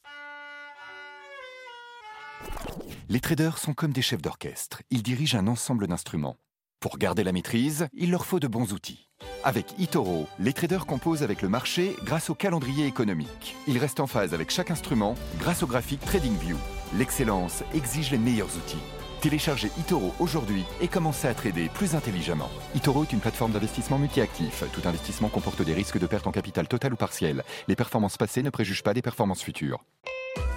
Les 3.10 3.20
traders 3.20 3.60
sont 3.60 3.76
comme 3.76 3.92
des 3.92 4.02
chefs 4.02 4.24
d'orchestre. 4.24 4.82
Ils 4.90 5.04
dirigent 5.04 5.38
un 5.38 5.46
ensemble 5.46 5.86
d'instruments. 5.86 6.38
Pour 6.80 6.98
garder 6.98 7.24
la 7.24 7.32
maîtrise, 7.32 7.90
il 7.94 8.10
leur 8.10 8.26
faut 8.26 8.40
de 8.40 8.48
bons 8.48 8.74
outils. 8.74 9.08
Avec 9.44 9.80
eToro, 9.80 10.28
les 10.40 10.52
traders 10.52 10.88
composent 10.88 11.22
avec 11.22 11.44
le 11.44 11.50
marché 11.50 11.96
grâce 12.06 12.32
au 12.32 12.34
calendrier 12.34 12.88
économique. 12.88 13.56
Ils 13.68 13.78
restent 13.78 14.00
en 14.00 14.08
phase 14.08 14.34
avec 14.34 14.50
chaque 14.50 14.72
instrument 14.72 15.14
grâce 15.38 15.62
au 15.62 15.68
graphique 15.68 16.02
TradingView. 16.02 16.58
L'excellence 16.96 17.64
exige 17.76 18.10
les 18.10 18.18
meilleurs 18.18 18.56
outils. 18.58 18.97
Téléchargez 19.22 19.72
eToro 19.80 20.14
aujourd'hui 20.20 20.64
et 20.80 20.88
commencez 20.88 21.28
à 21.28 21.34
trader 21.34 21.70
plus 21.74 21.96
intelligemment. 21.96 22.50
eToro 22.76 23.04
est 23.04 23.14
une 23.14 23.20
plateforme 23.20 23.52
d'investissement 23.52 23.98
multi-actif. 23.98 24.64
Tout 24.72 24.88
investissement 24.88 25.30
comporte 25.30 25.64
des 25.64 25.74
risques 25.74 25.98
de 25.98 26.06
perte 26.06 26.28
en 26.28 26.32
capital 26.32 26.68
total 26.68 26.94
ou 26.94 26.98
partiel. 26.98 27.44
Les 27.68 27.76
performances 27.76 28.18
passées 28.18 28.44
ne 28.44 28.52
préjugent 28.52 28.84
pas 28.84 28.94
des 28.94 29.02
performances 29.02 29.42
futures. 29.42 29.84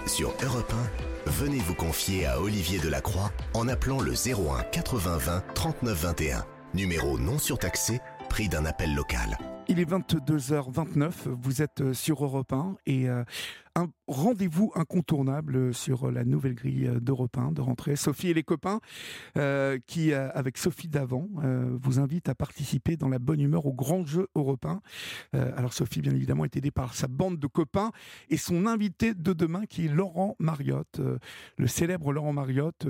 Sur 0.07 0.35
Europe 0.43 0.73
1, 1.27 1.31
venez 1.31 1.59
vous 1.59 1.75
confier 1.75 2.27
à 2.27 2.41
Olivier 2.41 2.79
Delacroix 2.79 3.31
en 3.55 3.67
appelant 3.69 4.01
le 4.01 4.13
01 4.13 4.63
80 4.65 5.17
20 5.17 5.45
39 5.55 6.03
21. 6.03 6.45
Numéro 6.75 7.19
non 7.19 7.39
surtaxé, 7.39 8.01
prix 8.29 8.49
d'un 8.49 8.67
appel 8.67 8.95
local. 8.95 9.39
Il 9.69 9.79
est 9.79 9.89
22h29, 9.89 11.13
vous 11.27 11.63
êtes 11.63 11.93
sur 11.93 12.25
Europe 12.25 12.53
1 12.53 12.77
et 12.87 13.09
euh, 13.09 13.25
un 13.81 13.91
rendez-vous 14.07 14.73
incontournable 14.75 15.73
sur 15.73 16.11
la 16.11 16.25
nouvelle 16.25 16.55
grille 16.55 16.91
d'Europe 17.01 17.39
1 17.39 17.53
de 17.53 17.61
rentrée. 17.61 17.97
Sophie 17.97 18.29
et 18.29 18.35
les 18.35 18.43
copains, 18.43 18.81
euh, 19.39 19.79
qui, 19.87 20.13
euh, 20.13 20.29
avec 20.35 20.59
Sophie 20.59 20.89
Davant, 20.89 21.29
euh, 21.43 21.77
vous 21.81 21.99
invitent 21.99 22.29
à 22.29 22.35
participer 22.35 22.97
dans 22.97 23.09
la 23.09 23.19
bonne 23.19 23.41
humeur 23.41 23.65
au 23.67 23.73
grand 23.73 24.05
jeu 24.05 24.29
européen. 24.35 24.81
alors 25.33 25.73
Sophie, 25.73 26.01
bien 26.01 26.15
évidemment, 26.15 26.45
est 26.45 26.57
aidée 26.57 26.71
par 26.71 26.95
sa 26.95 27.09
bande 27.09 27.39
de 27.39 27.47
copains 27.47 27.91
et 28.29 28.37
son 28.37 28.67
invité 28.67 29.15
de 29.15 29.33
demain, 29.33 29.65
qui 29.67 29.87
est 29.87 29.89
Laurent 29.89 30.37
Mariotte, 30.39 31.01
le 31.57 31.67
célèbre 31.67 32.13
Laurent 32.13 32.33
Mariotte, 32.33 32.87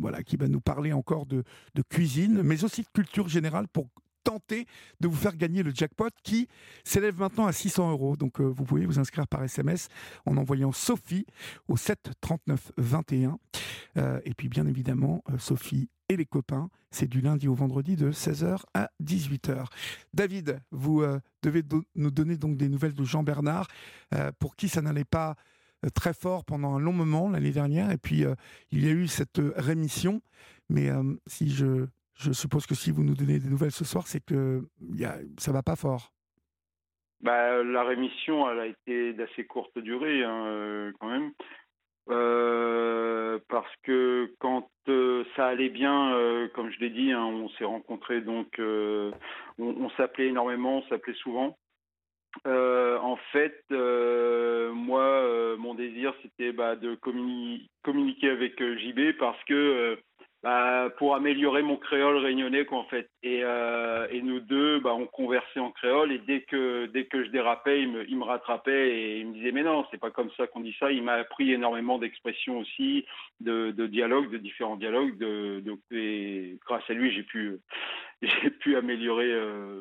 voilà, 0.00 0.22
qui 0.22 0.36
va 0.36 0.48
nous 0.48 0.60
parler 0.60 0.92
encore 0.92 1.26
de 1.26 1.44
cuisine, 1.88 2.42
mais 2.42 2.64
aussi 2.64 2.82
de 2.82 2.88
culture 2.92 3.28
générale 3.28 3.66
pour 3.68 3.88
tenter 4.22 4.66
de 5.00 5.08
vous 5.08 5.16
faire 5.16 5.36
gagner 5.36 5.62
le 5.62 5.72
jackpot 5.74 6.10
qui 6.22 6.48
s'élève 6.84 7.18
maintenant 7.18 7.46
à 7.46 7.52
600 7.52 7.90
euros. 7.90 8.16
Donc 8.16 8.40
euh, 8.40 8.44
vous 8.44 8.64
pouvez 8.64 8.86
vous 8.86 8.98
inscrire 8.98 9.26
par 9.26 9.42
SMS 9.42 9.88
en 10.26 10.36
envoyant 10.36 10.72
Sophie 10.72 11.26
au 11.68 11.76
7 11.76 12.10
39 12.20 12.72
21. 12.76 13.38
et 14.24 14.34
puis 14.34 14.48
bien 14.48 14.66
évidemment, 14.66 15.22
euh, 15.30 15.38
Sophie 15.38 15.88
et 16.08 16.16
les 16.16 16.26
copains, 16.26 16.68
c'est 16.90 17.08
du 17.08 17.20
lundi 17.20 17.48
au 17.48 17.54
vendredi 17.54 17.96
de 17.96 18.12
16h 18.12 18.62
à 18.74 18.90
18h. 19.02 19.66
David, 20.12 20.60
vous 20.70 21.02
euh, 21.02 21.20
devez 21.42 21.62
nous 21.94 22.10
donner 22.10 22.36
donc 22.36 22.56
des 22.56 22.68
nouvelles 22.68 22.94
de 22.94 23.04
Jean 23.04 23.22
Bernard, 23.22 23.68
pour 24.38 24.56
qui 24.56 24.68
ça 24.68 24.82
n'allait 24.82 25.04
pas 25.04 25.36
très 25.94 26.12
fort 26.12 26.44
pendant 26.44 26.74
un 26.74 26.78
long 26.78 26.92
moment 26.92 27.30
l'année 27.30 27.50
dernière, 27.50 27.90
et 27.90 27.96
puis 27.96 28.24
il 28.70 28.84
y 28.84 28.88
a 28.88 28.90
eu 28.90 29.08
cette 29.08 29.40
rémission. 29.56 30.20
Mais 30.68 30.90
si 31.26 31.50
je, 31.50 31.86
je 32.22 32.32
suppose 32.32 32.66
que 32.66 32.74
si 32.74 32.90
vous 32.90 33.04
nous 33.04 33.14
donnez 33.14 33.38
des 33.38 33.48
nouvelles 33.48 33.72
ce 33.72 33.84
soir, 33.84 34.06
c'est 34.06 34.24
que 34.24 34.62
y 34.94 35.04
a, 35.04 35.18
ça 35.38 35.52
va 35.52 35.62
pas 35.62 35.76
fort. 35.76 36.12
Bah, 37.20 37.62
la 37.62 37.84
rémission, 37.84 38.50
elle 38.50 38.58
a 38.58 38.66
été 38.66 39.12
d'assez 39.12 39.44
courte 39.46 39.78
durée, 39.78 40.24
hein, 40.24 40.92
quand 40.98 41.08
même. 41.08 41.32
Euh, 42.10 43.38
parce 43.48 43.72
que 43.84 44.34
quand 44.40 44.68
euh, 44.88 45.24
ça 45.36 45.46
allait 45.46 45.68
bien, 45.68 46.14
euh, 46.14 46.48
comme 46.48 46.70
je 46.70 46.80
l'ai 46.80 46.90
dit, 46.90 47.12
hein, 47.12 47.24
on 47.24 47.48
s'est 47.50 47.64
rencontrés, 47.64 48.20
donc 48.20 48.48
on, 48.58 49.12
on 49.58 49.90
s'appelait 49.90 50.26
énormément, 50.26 50.78
on 50.78 50.88
s'appelait 50.88 51.14
souvent. 51.14 51.56
en 52.44 53.16
fait, 53.32 53.62
moi, 53.70 55.56
mon 55.58 55.74
désir, 55.74 56.14
c'était 56.22 56.52
bah, 56.52 56.76
de 56.76 56.96
communiquer 56.96 58.30
avec 58.30 58.60
JB 58.60 59.16
parce 59.18 59.42
que 59.44 59.98
bah, 60.42 60.90
pour 60.98 61.14
améliorer 61.14 61.62
mon 61.62 61.76
créole 61.76 62.16
réunionnais 62.16 62.64
quoi, 62.64 62.78
en 62.78 62.84
fait. 62.84 63.08
Et, 63.22 63.44
euh, 63.44 64.08
et 64.10 64.22
nous 64.22 64.40
deux, 64.40 64.80
bah, 64.80 64.92
on 64.92 65.06
conversait 65.06 65.60
en 65.60 65.70
créole 65.70 66.10
et 66.10 66.18
dès 66.18 66.40
que 66.42 66.86
dès 66.86 67.04
que 67.04 67.24
je 67.24 67.30
dérapais, 67.30 67.82
il 67.82 67.92
me, 67.92 68.08
il 68.08 68.16
me 68.18 68.24
rattrapait 68.24 68.90
et 68.90 69.20
il 69.20 69.28
me 69.28 69.34
disait 69.34 69.52
mais 69.52 69.62
non, 69.62 69.86
c'est 69.90 70.00
pas 70.00 70.10
comme 70.10 70.30
ça 70.36 70.48
qu'on 70.48 70.60
dit 70.60 70.74
ça. 70.80 70.90
Il 70.90 71.04
m'a 71.04 71.14
appris 71.14 71.52
énormément 71.52 71.98
d'expressions 71.98 72.58
aussi, 72.58 73.04
de, 73.40 73.70
de 73.70 73.86
dialogues, 73.86 74.30
de 74.30 74.38
différents 74.38 74.76
dialogues. 74.76 75.16
De, 75.18 75.60
de 75.60 75.78
et 75.96 76.58
grâce 76.66 76.88
à 76.88 76.94
lui, 76.94 77.12
j'ai 77.12 77.22
pu 77.22 77.58
j'ai 78.22 78.50
pu 78.50 78.76
améliorer 78.76 79.30
euh, 79.30 79.80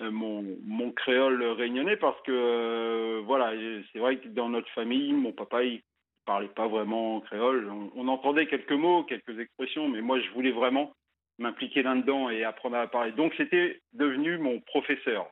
mon, 0.00 0.44
mon 0.64 0.92
créole 0.92 1.42
réunionnais 1.42 1.96
parce 1.96 2.20
que 2.22 2.32
euh, 2.32 3.22
voilà, 3.24 3.52
c'est 3.92 3.98
vrai 3.98 4.16
que 4.16 4.28
dans 4.28 4.48
notre 4.48 4.68
famille, 4.70 5.12
mon 5.12 5.32
papa 5.32 5.62
il 5.62 5.82
parlait 6.24 6.48
pas 6.48 6.68
vraiment 6.68 7.20
créole. 7.20 7.70
On, 7.94 8.08
entendait 8.08 8.46
quelques 8.46 8.72
mots, 8.72 9.04
quelques 9.04 9.38
expressions, 9.38 9.88
mais 9.88 10.00
moi, 10.00 10.20
je 10.20 10.30
voulais 10.30 10.52
vraiment 10.52 10.92
m'impliquer 11.38 11.82
là-dedans 11.82 12.30
et 12.30 12.44
apprendre 12.44 12.76
à 12.76 12.86
parler. 12.86 13.12
Donc, 13.12 13.34
c'était 13.36 13.80
devenu 13.92 14.38
mon 14.38 14.60
professeur 14.60 15.30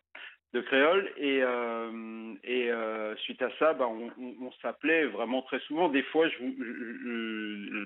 de 0.52 0.60
créole 0.60 1.10
et, 1.16 1.42
euh, 1.42 2.34
euh, 2.46 3.16
suite 3.16 3.40
à 3.42 3.50
ça, 3.58 3.72
bah, 3.72 3.88
on, 3.88 4.50
s'appelait 4.60 5.06
vraiment 5.06 5.42
très 5.42 5.60
souvent. 5.60 5.88
Des 5.88 6.02
fois, 6.02 6.26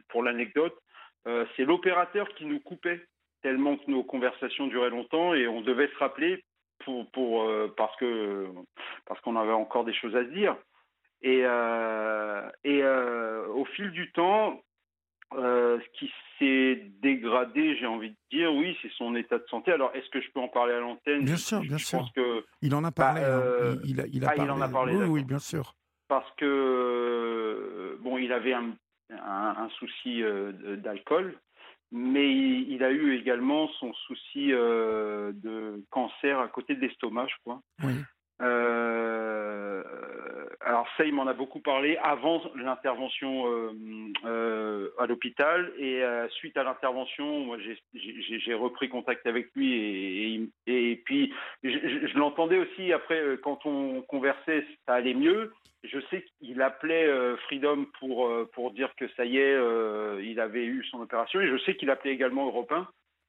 pour 0.08 0.22
l'anecdote, 0.22 0.76
euh, 1.26 1.44
c'est 1.56 1.64
l'opérateur 1.64 2.28
qui 2.34 2.44
nous 2.44 2.60
coupait 2.60 3.00
tellement 3.42 3.76
que 3.76 3.90
nos 3.90 4.02
conversations 4.02 4.66
duraient 4.66 4.90
longtemps 4.90 5.34
et 5.34 5.46
on 5.46 5.60
devait 5.60 5.88
se 5.88 5.98
rappeler 5.98 6.42
parce 7.76 7.96
que 7.96 8.46
parce 9.06 9.20
qu'on 9.20 9.36
avait 9.36 9.52
encore 9.52 9.84
des 9.84 9.94
choses 9.94 10.14
à 10.14 10.24
se 10.24 10.30
dire. 10.30 10.56
Et, 11.22 11.42
euh, 11.44 12.48
et 12.64 12.82
euh, 12.82 13.46
au 13.48 13.64
fil 13.64 13.90
du 13.90 14.10
temps, 14.12 14.60
euh, 15.34 15.78
ce 15.80 15.98
qui 15.98 16.12
s'est 16.38 16.90
dégradé, 17.02 17.76
j'ai 17.76 17.86
envie 17.86 18.10
de 18.10 18.16
dire, 18.30 18.52
oui, 18.52 18.76
c'est 18.82 18.92
son 18.92 19.14
état 19.16 19.38
de 19.38 19.46
santé. 19.48 19.72
Alors, 19.72 19.90
est-ce 19.94 20.08
que 20.10 20.20
je 20.20 20.30
peux 20.32 20.40
en 20.40 20.48
parler 20.48 20.74
à 20.74 20.80
l'antenne? 20.80 21.24
Bien 21.24 21.36
sûr, 21.36 21.60
bien 21.60 21.78
sûr. 21.78 22.06
que, 22.14 22.44
il 22.62 22.74
en 22.74 22.84
a 22.84 22.92
parlé. 22.92 23.22
Bah, 23.22 23.36
hein. 23.36 23.76
il, 23.84 24.04
il, 24.12 24.24
a, 24.24 24.30
ah, 24.30 24.34
il 24.36 24.50
en 24.50 24.60
a 24.60 24.68
parlé. 24.68 24.94
Oui, 24.94 25.06
oui, 25.06 25.24
bien 25.24 25.38
sûr. 25.38 25.74
Parce 26.08 26.30
que, 26.36 27.98
bon, 28.02 28.18
il 28.18 28.32
avait 28.32 28.52
un, 28.52 28.76
un, 29.10 29.68
souci 29.78 30.22
d'alcool, 30.76 31.36
mais 31.90 32.30
il, 32.30 32.84
a 32.84 32.92
eu 32.92 33.16
également 33.16 33.66
son 33.80 33.92
souci 33.94 34.48
de 34.50 35.82
cancer 35.90 36.38
à 36.38 36.46
côté 36.46 36.76
de 36.76 36.80
l'estomac, 36.80 37.26
je 37.26 37.34
crois. 37.42 37.60
Oui. 37.82 37.94
Euh, 38.42 39.15
alors 40.66 40.86
il 40.98 41.14
m'en 41.14 41.28
a 41.28 41.32
beaucoup 41.32 41.60
parlé 41.60 41.96
avant 42.02 42.42
l'intervention 42.56 43.46
euh, 43.46 43.70
euh, 44.24 44.90
à 44.98 45.06
l'hôpital 45.06 45.72
et 45.78 46.02
suite 46.30 46.56
à 46.56 46.64
l'intervention, 46.64 47.56
j'ai 47.94 48.54
repris 48.54 48.88
contact 48.88 49.26
avec 49.26 49.48
lui 49.54 50.50
et, 50.66 50.96
puis 51.04 51.32
je, 51.62 52.18
l'entendais 52.18 52.58
aussi 52.58 52.92
après 52.92 53.38
quand 53.42 53.64
on 53.64 54.02
conversait, 54.02 54.66
ça 54.86 54.94
allait 54.94 55.14
mieux. 55.14 55.52
Je 55.84 56.00
sais 56.10 56.24
qu'il 56.38 56.60
appelait 56.62 57.08
Freedom 57.46 57.86
pour 58.00 58.28
pour 58.52 58.72
dire 58.72 58.92
que 58.96 59.06
ça 59.16 59.24
y 59.24 59.38
est, 59.38 59.56
il 60.22 60.40
avait 60.40 60.64
eu 60.64 60.84
son 60.90 61.00
opération 61.00 61.40
et 61.40 61.48
je 61.48 61.58
sais 61.58 61.76
qu'il 61.76 61.90
appelait 61.90 62.12
également 62.12 62.46
Europe 62.46 62.74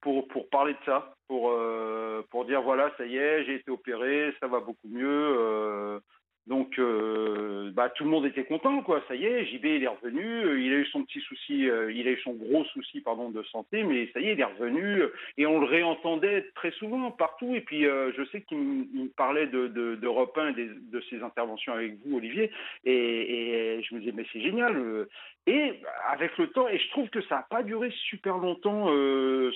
pour, 0.02 0.28
pour 0.28 0.50
parler 0.50 0.74
de 0.74 0.80
ça, 0.86 1.14
pour, 1.28 1.52
euh, 1.52 2.26
pour 2.30 2.46
dire 2.46 2.62
voilà, 2.62 2.92
ça 2.98 3.06
y 3.06 3.18
est, 3.18 3.46
j'ai 3.46 3.56
été 3.56 3.72
opéré, 3.72 4.34
ça 4.40 4.48
va 4.48 4.60
beaucoup 4.60 4.88
mieux. 4.88 6.00
Donc, 6.48 6.80
euh, 6.80 7.72
bah, 7.74 7.90
tout 7.90 8.06
le 8.06 8.10
monde 8.10 8.26
était 8.26 8.46
content, 8.46 8.82
quoi. 8.82 9.04
Ça 9.10 9.16
y 9.16 9.26
est, 9.26 9.46
JB 9.46 9.66
est 9.66 9.88
revenu. 9.88 10.24
Euh, 10.24 10.62
il 10.62 10.72
a 10.72 10.78
eu 10.78 10.86
son 10.86 11.04
petit 11.04 11.20
souci, 11.20 11.70
euh, 11.70 11.92
il 11.92 12.08
a 12.08 12.12
eu 12.12 12.20
son 12.22 12.34
gros 12.34 12.64
souci, 12.66 13.02
pardon, 13.02 13.30
de 13.30 13.44
santé, 13.44 13.84
mais 13.84 14.10
ça 14.14 14.22
y 14.22 14.30
est, 14.30 14.34
il 14.34 14.40
est 14.40 14.46
revenu. 14.46 15.04
Et 15.38 15.46
on 15.46 15.60
le 15.60 15.66
réentendait 15.66 16.50
très 16.56 16.72
souvent 16.72 17.12
partout. 17.12 17.54
Et 17.54 17.60
puis, 17.60 17.84
je 17.84 18.28
sais 18.32 18.42
qu'il 18.42 18.58
me 18.58 19.10
parlait 19.10 19.48
de, 19.48 19.68
de, 19.68 19.96
d'Europe 19.96 20.38
1 20.38 20.56
et 20.56 20.70
de 20.90 21.02
ses 21.10 21.22
interventions 21.22 21.74
avec 21.74 21.96
vous, 22.06 22.16
Olivier. 22.16 22.50
Et, 22.86 23.78
et 23.78 23.84
je 23.84 23.94
me 23.94 24.00
disais, 24.00 24.14
mais 24.16 24.26
c'est 24.32 24.42
génial. 24.42 25.06
Et 25.48 25.74
avec 26.08 26.38
le 26.38 26.48
temps, 26.48 26.70
et 26.70 26.80
je 26.80 26.90
trouve 26.92 27.10
que 27.10 27.22
ça 27.24 27.36
n'a 27.36 27.48
pas 27.50 27.64
duré 27.64 27.92
super 28.10 28.38
longtemps 28.38 28.86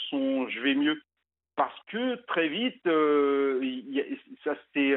son 0.10 0.50
je 0.50 0.60
vais 0.60 0.76
mieux. 0.76 1.02
Parce 1.56 1.78
que 1.88 2.16
très 2.28 2.50
vite, 2.50 2.84
ça 4.44 4.56
s'est 4.74 4.96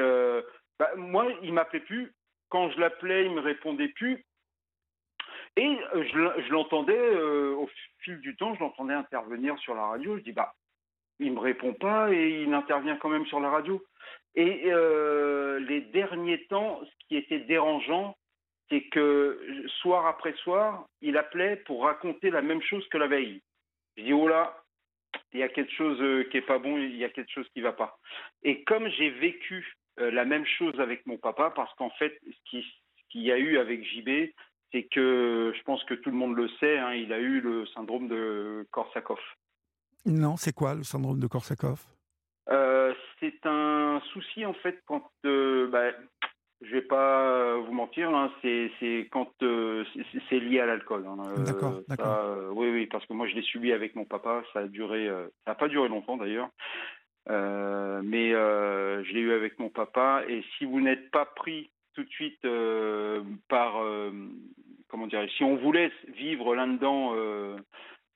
bah, 0.79 0.91
moi, 0.95 1.27
il 1.41 1.53
m'appelait 1.53 1.79
plus. 1.81 2.13
Quand 2.49 2.69
je 2.71 2.79
l'appelais, 2.79 3.25
il 3.25 3.31
me 3.31 3.41
répondait 3.41 3.89
plus. 3.89 4.25
Et 5.57 5.77
euh, 5.93 6.03
je, 6.03 6.51
l'entendais 6.51 6.97
euh, 6.97 7.55
au 7.55 7.69
fil 7.99 8.19
du 8.19 8.35
temps, 8.35 8.53
je 8.55 8.59
l'entendais 8.59 8.93
intervenir 8.93 9.57
sur 9.59 9.73
la 9.73 9.85
radio. 9.87 10.17
Je 10.17 10.23
dis 10.23 10.33
bah, 10.33 10.53
il 11.19 11.33
me 11.33 11.39
répond 11.39 11.73
pas 11.73 12.11
et 12.11 12.41
il 12.41 12.53
intervient 12.53 12.97
quand 12.97 13.09
même 13.09 13.25
sur 13.27 13.39
la 13.39 13.49
radio. 13.49 13.81
Et 14.35 14.63
euh, 14.65 15.59
les 15.59 15.81
derniers 15.81 16.45
temps, 16.47 16.81
ce 16.83 17.07
qui 17.07 17.15
était 17.15 17.39
dérangeant, 17.39 18.17
c'est 18.69 18.83
que 18.89 19.39
soir 19.81 20.07
après 20.07 20.33
soir, 20.33 20.87
il 21.01 21.17
appelait 21.17 21.57
pour 21.57 21.83
raconter 21.83 22.31
la 22.31 22.41
même 22.41 22.61
chose 22.61 22.85
que 22.89 22.97
la 22.97 23.07
veille. 23.07 23.41
Je 23.95 24.03
dis 24.03 24.13
oh 24.13 24.27
là, 24.27 24.61
il 25.31 25.39
y 25.39 25.43
a 25.43 25.47
quelque 25.47 25.71
chose 25.71 26.29
qui 26.31 26.37
est 26.37 26.41
pas 26.41 26.59
bon, 26.59 26.77
il 26.77 26.97
y 26.97 27.05
a 27.05 27.09
quelque 27.09 27.31
chose 27.31 27.47
qui 27.53 27.61
va 27.61 27.71
pas. 27.71 27.97
Et 28.43 28.63
comme 28.63 28.89
j'ai 28.89 29.09
vécu 29.09 29.77
euh, 29.99 30.11
la 30.11 30.25
même 30.25 30.45
chose 30.45 30.79
avec 30.79 31.05
mon 31.05 31.17
papa 31.17 31.51
parce 31.55 31.73
qu'en 31.75 31.89
fait, 31.91 32.19
ce 32.25 32.49
qu'il 32.49 32.63
qui 33.09 33.21
y 33.21 33.31
a 33.31 33.37
eu 33.37 33.57
avec 33.57 33.83
JB, 33.83 34.31
c'est 34.71 34.83
que 34.83 35.53
je 35.55 35.63
pense 35.63 35.83
que 35.85 35.93
tout 35.93 36.11
le 36.11 36.17
monde 36.17 36.35
le 36.35 36.49
sait, 36.59 36.77
hein, 36.77 36.93
il 36.93 37.13
a 37.13 37.19
eu 37.19 37.39
le 37.39 37.65
syndrome 37.67 38.07
de 38.07 38.67
Korsakoff. 38.71 39.21
Non, 40.05 40.35
c'est 40.35 40.53
quoi 40.53 40.75
le 40.75 40.83
syndrome 40.83 41.19
de 41.19 41.27
Korsakoff? 41.27 41.85
Euh, 42.49 42.93
C'est 43.19 43.45
un 43.45 44.01
souci 44.11 44.45
en 44.45 44.53
fait 44.53 44.81
quand, 44.85 45.09
euh, 45.25 45.67
bah, 45.67 45.91
je 46.61 46.71
vais 46.71 46.81
pas 46.81 47.57
vous 47.57 47.71
mentir, 47.71 48.09
hein, 48.09 48.31
c'est 48.41 49.07
quand 49.11 49.31
c'est 49.39 50.39
lié 50.39 50.59
à 50.59 50.65
l'alcool. 50.65 51.05
Hein, 51.07 51.43
d'accord, 51.45 51.79
d'accord. 51.87 52.53
oui, 52.53 52.69
oui, 52.69 52.85
parce 52.87 53.05
que 53.05 53.13
moi 53.13 53.27
je 53.27 53.35
l'ai 53.35 53.43
subi 53.43 53.71
avec 53.71 53.95
mon 53.95 54.05
papa, 54.05 54.43
ça 54.51 54.59
a 54.59 54.67
duré, 54.67 55.07
ça 55.45 55.51
n'a 55.51 55.55
pas 55.55 55.69
duré 55.69 55.87
longtemps 55.87 56.17
d'ailleurs. 56.17 56.49
Euh, 57.29 58.01
mais 58.03 58.33
euh, 58.33 59.03
je 59.03 59.13
l'ai 59.13 59.21
eu 59.21 59.33
avec 59.33 59.59
mon 59.59 59.69
papa. 59.69 60.23
Et 60.27 60.43
si 60.57 60.65
vous 60.65 60.81
n'êtes 60.81 61.09
pas 61.11 61.25
pris 61.25 61.69
tout 61.93 62.03
de 62.03 62.09
suite 62.09 62.43
euh, 62.45 63.21
par, 63.49 63.81
comment 64.89 65.07
dire, 65.07 65.25
si 65.37 65.43
on 65.43 65.55
vous 65.55 65.71
laisse 65.71 65.93
vivre 66.13 66.55
là-dedans, 66.55 67.15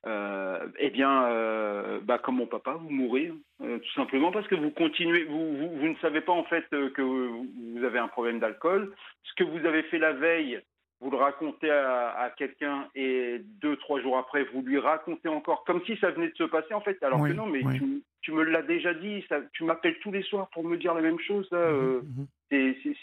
eh 0.06 0.90
bien, 0.90 2.00
bah, 2.02 2.18
comme 2.18 2.36
mon 2.36 2.46
papa, 2.46 2.72
vous 2.72 2.90
mourrez, 2.90 3.32
tout 3.58 3.92
simplement 3.94 4.32
parce 4.32 4.46
que 4.48 4.54
vous 4.54 4.70
continuez, 4.70 5.24
vous, 5.24 5.56
vous, 5.56 5.76
vous, 5.76 5.88
ne 5.88 5.96
savez 5.96 6.20
pas 6.20 6.32
en 6.32 6.44
fait 6.44 6.66
que 6.68 7.02
vous 7.02 7.84
avez 7.84 7.98
un 7.98 8.08
problème 8.08 8.38
d'alcool. 8.38 8.94
Ce 9.22 9.34
que 9.34 9.44
vous 9.44 9.64
avez 9.66 9.82
fait 9.84 9.98
la 9.98 10.12
veille, 10.12 10.60
vous 11.00 11.10
le 11.10 11.16
racontez 11.16 11.70
à, 11.70 12.30
quelqu'un 12.36 12.88
et 12.94 13.40
deux, 13.62 13.76
trois 13.78 14.02
jours 14.02 14.18
après, 14.18 14.44
vous 14.52 14.60
lui 14.60 14.78
racontez 14.78 15.28
encore, 15.28 15.64
comme 15.64 15.82
si 15.86 15.96
ça 15.96 16.10
venait 16.10 16.28
de 16.28 16.36
se 16.36 16.44
passer 16.44 16.74
en 16.74 16.82
fait. 16.82 17.02
Alors 17.02 17.26
que 17.26 17.32
non, 17.32 17.46
mais 17.46 17.62
tu, 17.78 18.02
me 18.28 18.42
l'as 18.42 18.62
déjà 18.62 18.94
dit, 18.94 19.24
ça, 19.28 19.40
tu 19.52 19.64
m'appelles 19.64 19.98
tous 20.00 20.12
les 20.12 20.22
soirs 20.22 20.48
pour 20.50 20.64
me 20.64 20.76
dire 20.76 20.94
la 20.94 21.00
même 21.00 21.18
chose. 21.20 21.48
Mhm, 21.52 21.58
euh, 21.58 22.02
mhm. 22.02 22.26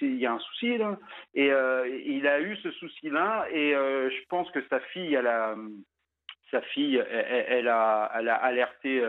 Il 0.02 0.18
y 0.18 0.26
a 0.26 0.34
un 0.34 0.40
souci 0.40 0.78
là. 0.78 0.98
Et 1.34 1.52
euh, 1.52 1.88
il 2.06 2.28
a 2.28 2.42
eu 2.42 2.56
ce 2.58 2.72
souci-là 2.72 3.48
et 3.52 3.76
euh, 3.76 4.10
je 4.10 4.26
pense 4.30 4.50
que 4.52 4.60
sa 4.70 4.80
fille, 4.80 5.14
elle 5.14 5.28
a, 5.28 5.56
sa 6.52 6.62
fille, 6.62 6.98
elle, 6.98 7.68
a, 7.68 8.12
elle 8.16 8.30
a 8.30 8.36
alerté 8.36 9.04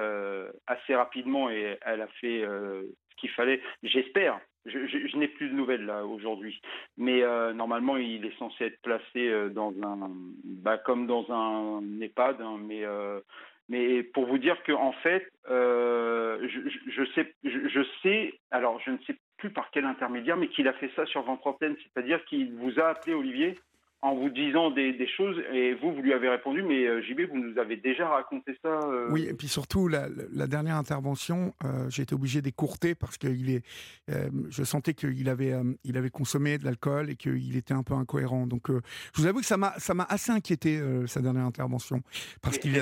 assez 0.67 0.95
rapidement 0.95 1.51
et 1.51 1.77
elle 1.83 2.01
a 2.01 2.09
fait 2.21 2.43
ce 2.45 3.17
qu'il 3.17 3.31
fallait. 3.31 3.61
J'espère 3.83 4.41
je, 4.69 5.17
n'ai 5.17 5.29
plus 5.29 5.49
de 5.49 5.55
nouvelles 5.55 5.85
là 5.85 6.05
aujourd'hui, 6.05 6.61
mais 6.97 7.23
euh, 7.23 7.53
normalement 7.53 7.97
il 7.97 8.25
est 8.25 8.39
censé 8.39 8.67
être 8.67 8.81
placé 8.83 9.29
euh, 9.29 9.49
dans 9.49 9.73
un, 9.83 10.11
bah, 10.45 10.79
comme 10.79 11.07
dans 11.07 11.31
un 11.31 11.83
EHPAD, 12.01 12.41
hein, 12.41 12.59
mais 12.61 12.85
euh, 12.85 13.21
mais 13.69 14.03
pour 14.03 14.27
vous 14.27 14.39
dire 14.39 14.63
que 14.63 14.73
en 14.73 14.93
fait, 14.93 15.31
je, 15.47 17.05
sais, 17.15 17.35
je, 17.45 17.83
sais, 18.03 18.35
alors 18.51 18.81
je 18.81 18.91
ne 18.91 18.99
sais 19.07 19.17
plus 19.37 19.51
par 19.51 19.71
quel 19.71 19.85
intermédiaire, 19.85 20.37
mais 20.37 20.49
qu'il 20.49 20.69
a 20.69 20.73
fait 20.75 20.91
ça 20.97 21.07
sur 21.07 21.29
antenne, 21.29 21.77
c'est-à-dire 21.83 22.25
qu'il 22.25 22.53
vous 22.55 22.81
a 22.81 22.89
appelé 22.89 23.15
Olivier 23.15 23.57
en 24.01 24.15
vous 24.15 24.29
disant 24.29 24.71
des, 24.71 24.93
des 24.93 25.09
choses 25.09 25.37
et 25.53 25.75
vous, 25.75 25.93
vous 25.93 26.01
lui 26.03 26.13
avez 26.13 26.29
répondu, 26.29 26.63
mais 26.63 26.87
euh, 26.87 27.03
JB, 27.03 27.23
vous 27.33 27.37
nous 27.39 27.59
avez 27.59 27.77
déjà 27.77 28.09
raconté 28.09 28.57
ça. 28.63 28.69
euh, 28.69 29.09
Oui, 29.11 29.27
et 29.29 29.35
puis 29.35 29.49
surtout, 29.49 29.89
la, 29.89 30.07
la 30.33 30.47
dernière 30.47 30.77
intervention, 30.77 31.53
euh, 31.65 31.91
j'ai 31.91 32.03
été 32.03 32.15
obligé 32.15 32.41
d'écourter 32.41 32.95
parce 32.95 33.19
que 33.19 33.27
il 33.27 33.51
est, 33.51 33.65
euh, 34.11 34.31
je 34.51 34.63
sentais 34.63 34.95
qu'il 34.95 35.29
avait, 35.29 35.53
il 35.83 35.97
avait 35.97 36.11
consommé 36.11 36.59
de 36.59 36.65
l'alcool 36.65 37.11
et 37.11 37.17
qu'il 37.17 37.57
était 37.57 37.75
un 37.75 37.83
peu 37.83 37.95
incohérent. 37.95 38.47
Donc, 38.47 38.69
je 38.71 39.21
vous 39.21 39.27
avoue 39.27 39.41
que 39.41 39.47
ça 39.47 39.57
m'a, 39.57 39.73
ça 39.79 39.95
m'a 39.95 40.05
assez 40.09 40.31
inquiété, 40.31 40.81
sa 41.07 41.21
dernière 41.21 41.45
intervention. 41.45 42.01
Parce 42.41 42.59
qu'il 42.59 42.81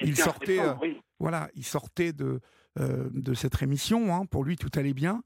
il 0.00 0.16
sortait, 0.16 0.58
oui. 0.82 1.00
voilà, 1.20 1.48
il 1.54 1.64
sortait 1.64 2.12
de, 2.12 2.40
de 2.76 3.34
cette 3.34 3.62
émission. 3.62 4.12
hein. 4.12 4.26
pour 4.26 4.44
lui, 4.44 4.56
tout 4.56 4.70
allait 4.74 4.94
bien. 4.94 5.22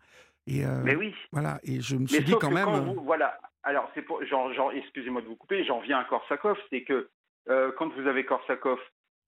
Et, 0.46 0.64
euh, 0.64 0.80
Mais 0.84 0.96
oui. 0.96 1.14
Voilà, 1.32 1.58
et 1.62 1.80
je 1.80 1.94
me 1.96 2.00
Mais 2.02 2.06
suis 2.08 2.24
dit 2.24 2.30
sauf 2.32 2.40
quand 2.40 2.50
même. 2.50 2.64
quand 2.64 2.76
euh, 2.76 2.80
vous- 2.80 3.02
voilà. 3.04 3.38
Alors, 3.62 3.90
c'est 3.94 4.02
pour, 4.02 4.20
excusez-moi 4.22 5.20
de 5.22 5.26
vous 5.26 5.36
couper, 5.36 5.64
j'en 5.64 5.80
viens 5.80 5.98
à 5.98 6.04
Korsakov, 6.04 6.58
c'est 6.70 6.82
que 6.82 7.08
euh, 7.48 7.72
quand 7.76 7.92
vous 7.94 8.06
avez 8.06 8.24
Korsakov, 8.24 8.78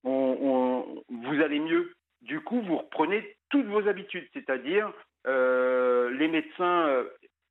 on, 0.04 0.36
on- 0.40 1.02
vous 1.08 1.40
allez 1.42 1.60
mieux. 1.60 1.92
Du 2.22 2.40
coup, 2.40 2.60
vous 2.62 2.78
reprenez 2.78 3.36
toutes 3.50 3.66
vos 3.66 3.86
habitudes, 3.88 4.28
c'est-à-dire 4.32 4.90
euh, 5.26 6.10
les 6.10 6.28
médecins. 6.28 7.04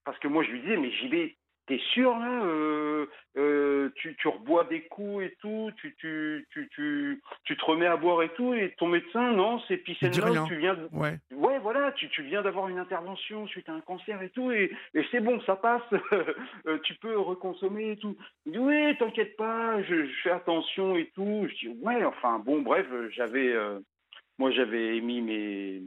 parce 0.05 0.17
que 0.19 0.27
moi, 0.27 0.43
je 0.43 0.49
lui 0.51 0.61
disais, 0.61 0.77
mais 0.77 0.91
JB, 0.91 1.33
t'es 1.67 1.77
sûr 1.93 2.17
là 2.17 2.41
tu, 4.21 4.27
rebois 4.27 4.65
des 4.65 4.81
coups 4.83 5.25
et 5.25 5.35
tout, 5.39 5.71
tu, 5.77 5.95
tu, 5.97 6.47
tu, 6.51 6.69
tu, 6.69 7.21
tu 7.43 7.57
te 7.57 7.65
remets 7.65 7.87
à 7.87 7.97
boire 7.97 8.23
et 8.23 8.29
tout, 8.29 8.53
et 8.53 8.73
ton 8.77 8.87
médecin, 8.87 9.31
non, 9.31 9.59
c'est. 9.67 9.77
Picenol, 9.77 10.47
tu 10.47 10.57
viens 10.57 10.75
de, 10.75 10.87
Ouais. 10.91 11.17
Ouais, 11.31 11.59
voilà, 11.59 11.91
tu, 11.93 12.07
tu 12.09 12.23
viens 12.23 12.41
d'avoir 12.41 12.67
une 12.67 12.79
intervention 12.79 13.47
suite 13.47 13.67
à 13.69 13.73
un 13.73 13.81
cancer 13.81 14.21
et 14.21 14.29
tout, 14.29 14.51
et, 14.51 14.71
et 14.93 15.05
c'est 15.11 15.19
bon, 15.19 15.41
ça 15.41 15.55
passe, 15.55 15.81
Euh, 16.67 16.77
tu 16.83 16.95
peux 16.95 17.17
reconsommer 17.17 17.91
et 17.91 17.97
tout. 17.97 18.15
Il 18.45 18.53
dit, 18.53 18.57
oui, 18.57 18.97
t'inquiète 18.97 19.35
pas, 19.35 19.81
je, 19.83 20.05
je 20.05 20.21
fais 20.23 20.31
attention 20.31 20.95
et 20.95 21.09
tout. 21.15 21.47
Je 21.49 21.55
dis, 21.55 21.77
ouais, 21.81 22.03
enfin, 22.03 22.39
bon, 22.39 22.61
bref, 22.61 22.85
j'avais, 23.11 23.47
euh, 23.47 23.79
moi, 24.37 24.51
j'avais 24.51 24.97
émis 24.97 25.21
mes. 25.21 25.83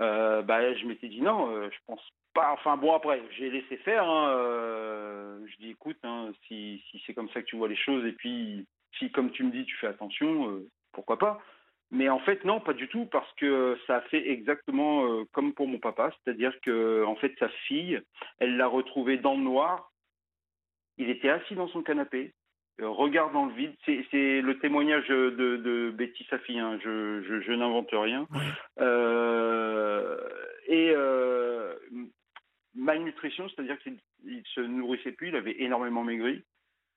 Euh, 0.00 0.42
bah, 0.42 0.74
je 0.74 0.86
m'étais 0.86 1.08
dit, 1.08 1.20
non, 1.20 1.50
euh, 1.50 1.68
je 1.70 1.78
pense 1.86 2.00
pas. 2.34 2.52
Enfin, 2.52 2.76
bon, 2.76 2.94
après, 2.94 3.22
j'ai 3.36 3.50
laissé 3.50 3.76
faire. 3.78 4.04
hein, 4.08 4.30
euh, 4.30 5.38
je 5.46 5.56
dis, 5.58 5.70
écoute, 5.70 5.98
hein, 6.04 6.30
si, 6.46 6.82
si 6.90 7.02
c'est 7.06 7.14
comme 7.14 7.28
ça 7.30 7.40
que 7.42 7.46
tu 7.46 7.56
vois 7.56 7.68
les 7.68 7.76
choses, 7.76 8.04
et 8.06 8.12
puis, 8.12 8.66
si, 8.98 9.10
comme 9.10 9.30
tu 9.30 9.44
me 9.44 9.50
dis, 9.50 9.64
tu 9.64 9.76
fais 9.76 9.86
attention, 9.88 10.50
euh, 10.50 10.68
pourquoi 10.92 11.18
pas 11.18 11.40
mais 11.92 12.08
en 12.08 12.20
fait, 12.20 12.44
non, 12.44 12.60
pas 12.60 12.72
du 12.72 12.86
tout, 12.86 13.06
parce 13.06 13.32
que 13.34 13.76
ça 13.88 13.96
a 13.96 14.00
fait 14.02 14.30
exactement 14.30 15.06
euh, 15.06 15.24
comme 15.32 15.52
pour 15.52 15.66
mon 15.66 15.80
papa, 15.80 16.12
c'est-à-dire 16.22 16.54
que 16.60 17.02
en 17.04 17.16
fait, 17.16 17.34
sa 17.40 17.48
fille, 17.66 18.00
elle 18.38 18.56
l'a 18.56 18.68
retrouvé 18.68 19.16
dans 19.16 19.34
le 19.34 19.42
noir. 19.42 19.90
Il 20.98 21.10
était 21.10 21.30
assis 21.30 21.56
dans 21.56 21.66
son 21.66 21.82
canapé, 21.82 22.32
regard 22.80 23.32
dans 23.32 23.46
le 23.46 23.54
vide. 23.54 23.74
C'est 23.84 24.06
c'est 24.12 24.40
le 24.40 24.60
témoignage 24.60 25.08
de, 25.08 25.30
de 25.30 25.90
Betty, 25.90 26.24
sa 26.30 26.38
fille. 26.38 26.60
hein. 26.60 26.78
Je, 26.84 27.22
je, 27.22 27.40
je 27.40 27.52
n'invente 27.52 27.88
rien. 27.90 28.24
Et 30.68 30.94
malnutrition, 32.94 33.48
c'est-à-dire 33.48 33.78
qu'il 33.78 33.98
il 34.24 34.42
se 34.54 34.60
nourrissait 34.60 35.12
plus, 35.12 35.28
il 35.28 35.36
avait 35.36 35.60
énormément 35.62 36.02
maigri. 36.04 36.42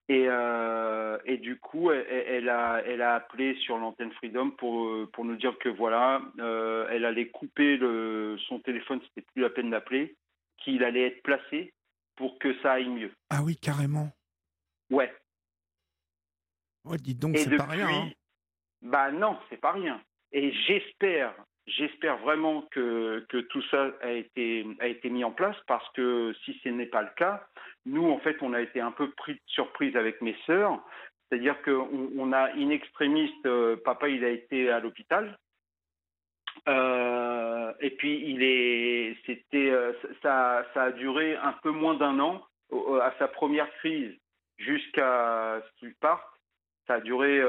Et, 0.10 0.26
euh, 0.28 1.18
et 1.24 1.38
du 1.38 1.58
coup, 1.58 1.90
elle, 1.92 2.06
elle 2.10 2.50
a, 2.50 2.82
elle 2.86 3.02
a 3.02 3.16
appelé 3.16 3.56
sur 3.62 3.78
l'antenne 3.78 4.12
Freedom 4.14 4.52
pour, 4.52 4.86
euh, 4.86 5.10
pour 5.14 5.24
nous 5.24 5.38
dire 5.38 5.58
que 5.60 5.70
voilà, 5.70 6.22
euh, 6.40 6.88
elle 6.90 7.06
allait 7.06 7.30
couper 7.30 7.78
le, 7.78 8.38
son 8.50 8.60
téléphone, 8.60 9.00
c'était 9.08 9.26
plus 9.34 9.42
la 9.42 9.50
peine 9.50 9.70
d'appeler, 9.70 10.16
qu'il 10.58 10.84
allait 10.84 11.08
être 11.08 11.24
placé 11.24 11.74
pour 12.18 12.38
que 12.38 12.54
ça 12.62 12.74
aille 12.74 12.90
mieux. 12.90 13.12
Ah 13.30 13.42
oui, 13.44 13.56
carrément. 13.56 14.12
Ouais. 14.90 15.14
Ouais, 16.84 16.98
dites 16.98 17.20
donc, 17.20 17.38
c'est 17.38 17.56
pas 17.56 17.64
rien. 17.64 17.88
hein. 17.88 18.10
Bah 18.82 19.10
non, 19.12 19.40
c'est 19.50 19.62
pas 19.62 19.72
rien. 19.72 20.02
Et 20.34 20.52
j'espère, 20.68 21.34
j'espère 21.68 22.18
vraiment 22.18 22.64
que, 22.72 23.26
tout 23.30 23.62
ça 23.64 23.92
a 24.02 24.12
été, 24.12 24.66
mis 25.06 25.24
en 25.24 25.32
place 25.32 25.56
parce 25.68 25.88
que 25.94 26.34
si 26.44 26.60
ce 26.64 26.70
n'est 26.70 26.86
pas 26.86 27.02
le 27.02 27.12
cas, 27.16 27.46
nous, 27.86 28.10
en 28.10 28.20
fait, 28.20 28.38
on 28.42 28.54
a 28.54 28.62
été 28.62 28.80
un 28.80 28.92
peu 28.92 29.12
pris 29.12 29.34
de 29.34 29.42
surprise 29.48 29.96
avec 29.96 30.22
mes 30.22 30.36
sœurs. 30.46 30.80
C'est-à-dire 31.30 31.62
qu'on 31.64 32.10
on 32.18 32.32
a 32.32 32.52
in 32.54 32.70
extremis, 32.70 33.34
euh, 33.46 33.76
papa, 33.84 34.08
il 34.08 34.24
a 34.24 34.30
été 34.30 34.70
à 34.70 34.80
l'hôpital. 34.80 35.38
Euh, 36.68 37.74
et 37.80 37.90
puis, 37.92 38.24
il 38.30 38.44
est, 38.44 39.18
c'était, 39.26 39.70
euh, 39.70 39.94
ça, 40.22 40.66
ça 40.74 40.84
a 40.84 40.92
duré 40.92 41.36
un 41.36 41.54
peu 41.64 41.72
moins 41.72 41.96
d'un 41.96 42.20
an 42.20 42.46
à 43.02 43.14
sa 43.20 43.28
première 43.28 43.72
crise 43.78 44.16
jusqu'à 44.58 45.62
ce 45.62 45.80
qu'il 45.80 45.94
parte. 45.96 46.28
Ça 46.88 46.96
a 46.96 47.00
duré 47.02 47.42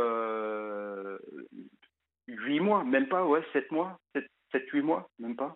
euh, 2.29 2.33
huit 2.35 2.61
mois, 2.61 2.85
même 2.85 3.09
pas, 3.09 3.25
ouais, 3.25 3.43
sept 3.53 3.71
mois, 3.71 3.99
sept, 4.53 4.69
huit 4.73 4.83
mois, 4.83 5.09
même 5.19 5.37
pas. 5.37 5.55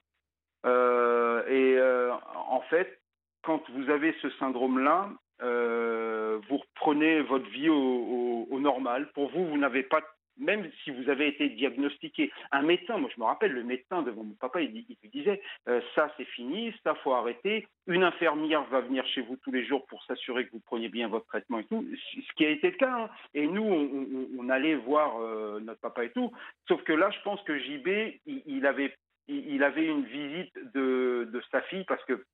Euh, 0.66 1.46
et 1.46 1.78
euh, 1.78 2.12
en 2.35 2.61
fait, 2.62 3.00
quand 3.42 3.62
vous 3.70 3.90
avez 3.90 4.12
ce 4.20 4.28
syndrome-là, 4.31 5.11
euh, 5.42 6.40
vous 6.48 6.57
reprenez 6.59 7.20
votre 7.22 7.48
vie 7.50 7.68
au, 7.68 7.74
au- 7.76 8.48
au 8.50 8.61
normal. 8.61 9.11
Pour 9.14 9.31
vous, 9.31 9.46
vous 9.46 9.57
n'avez 9.59 9.85
pas, 9.85 10.00
même 10.38 10.70
si 10.83 10.90
vous 10.90 11.09
avez 11.11 11.29
été 11.29 11.48
diagnostiqué, 11.48 12.31
un 12.53 12.62
médecin, 12.62 12.98
moi 12.98 13.11
je 13.14 13.20
me 13.20 13.27
rappelle, 13.27 13.53
le 13.53 13.64
médecin 13.64 14.03
devant 14.03 14.24
mon 14.24 14.35
papa, 14.35 14.61
il, 14.61 14.70
lui 14.72 14.87
disait, 15.12 15.40
euh, 15.68 15.81
ça 15.94 16.12
c'est 16.16 16.24
fini, 16.27 16.72
ça 16.85 16.94
faut 16.96 17.12
arrêter. 17.12 17.66
Une 17.87 18.03
infirmière 18.03 18.64
va 18.64 18.81
venir 18.81 19.07
chez 19.07 19.22
vous 19.22 19.37
tous 19.37 19.53
les 19.53 19.64
jours 19.64 19.87
pour 19.87 20.03
s'assurer 20.05 20.46
que 20.46 20.53
vous 20.53 20.61
preniez 20.61 20.88
bien 20.88 21.09
votre 21.09 21.27
traitement 21.27 21.59
et 21.59 21.64
tout, 21.64 21.87
ce 21.94 22.33
qui 22.37 22.44
a 22.44 22.51
été 22.51 22.70
le 22.70 22.77
cas. 22.77 23.05
hein. 23.05 23.11
Et 23.35 23.46
nous, 23.46 24.29
on, 24.38 24.48
allait 24.48 24.77
voir 24.77 25.20
euh, 25.20 25.61
notre 25.61 25.81
papa 25.81 26.05
et 26.05 26.11
tout. 26.11 26.33
Sauf 26.66 26.83
que 26.85 26.92
là, 26.92 27.11
je 27.11 27.20
pense 27.22 27.42
que 27.42 27.59
JB, 27.59 27.88
il, 28.27 28.42
il 28.46 28.66
avait, 28.66 28.94
il, 29.27 29.62
une 29.62 30.05
visite 30.05 30.57
de 30.74 31.42
sa 31.51 31.61
fille 31.62 31.85
parce 31.85 32.05
que 32.05 32.24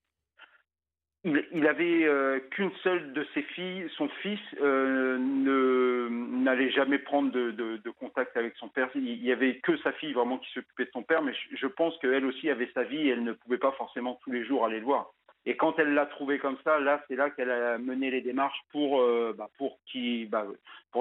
il, 1.25 1.45
il 1.53 1.67
avait 1.67 2.05
euh, 2.05 2.39
qu'une 2.51 2.71
seule 2.83 3.13
de 3.13 3.27
ses 3.35 3.43
filles, 3.43 3.89
son 3.97 4.09
fils, 4.23 4.41
euh, 4.61 5.19
n'allait 5.19 6.71
jamais 6.71 6.99
prendre 6.99 7.31
de, 7.33 7.91
contact 7.99 8.37
avec 8.37 8.55
son 8.57 8.69
père. 8.69 8.91
Il, 8.95 9.09
il 9.09 9.25
y 9.25 9.33
avait 9.33 9.59
que 9.61 9.77
sa 9.79 9.93
fille 9.93 10.13
vraiment 10.13 10.39
qui 10.39 10.51
s'occupait 10.53 10.85
de 10.85 10.91
son 10.93 11.03
père, 11.03 11.23
mais 11.23 11.33
je, 11.33 11.57
je 11.57 11.67
pense 11.67 11.97
qu'elle 11.99 12.27
aussi 12.27 12.51
avait 12.51 12.71
sa 12.75 12.83
vie 12.85 13.09
et 13.09 13.11
elle 13.11 13.25
ne 13.25 13.33
pouvait 13.33 13.59
pas 13.59 13.73
forcément 13.73 14.19
tous 14.23 14.31
les 14.31 14.45
jours 14.45 14.65
aller 14.67 14.81
le 14.81 14.85
voir. 14.85 15.13
Et 15.47 15.57
quand 15.57 15.79
elle 15.79 15.93
l'a 15.93 16.07
trouvé 16.07 16.39
comme 16.39 16.57
ça, 16.65 16.79
là, 16.81 17.03
c'est 17.09 17.17
là 17.17 17.31
qu'elle 17.31 17.51
a 17.51 17.77
mené 17.79 18.11
les 18.11 18.23
démarches 18.23 18.61
pour, 18.71 19.01
euh, 19.01 19.35
bah, 19.37 19.51
pour, 19.59 19.79
qu'il- 19.87 20.29
bah, 20.29 20.47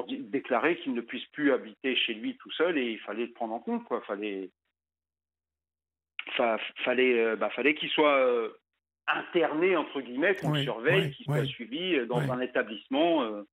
déclarer 0.09 0.77
qu'il 0.77 0.93
ne 0.93 1.01
puisse 1.01 1.25
plus 1.27 1.51
habiter 1.53 1.95
chez 1.95 2.13
lui 2.13 2.35
tout 2.37 2.51
seul 2.51 2.77
et 2.77 2.91
il 2.91 2.99
fallait 2.99 3.27
le 3.27 3.31
prendre 3.31 3.53
en 3.53 3.59
compte, 3.59 3.85
quoi. 3.85 4.01
Fallait, 4.01 4.49
fa- 6.31 6.59
fallait, 6.83 7.19
euh, 7.19 7.35
bah, 7.37 7.49
qu'il 7.73 7.89
soit 7.89 8.51
interné 9.07 9.75
entre 9.75 10.01
guillemets, 10.01 10.35
qu'on 10.35 10.51
Oui, 10.51 10.63
surveille, 10.63 11.05
oui, 11.07 11.11
qu'il 11.11 11.25
soit 11.25 11.45
suivi 11.45 11.95
euh, 11.95 12.05
dans 12.05 12.19
un 12.31 12.39
établissement. 12.39 13.23
euh, 13.23 13.43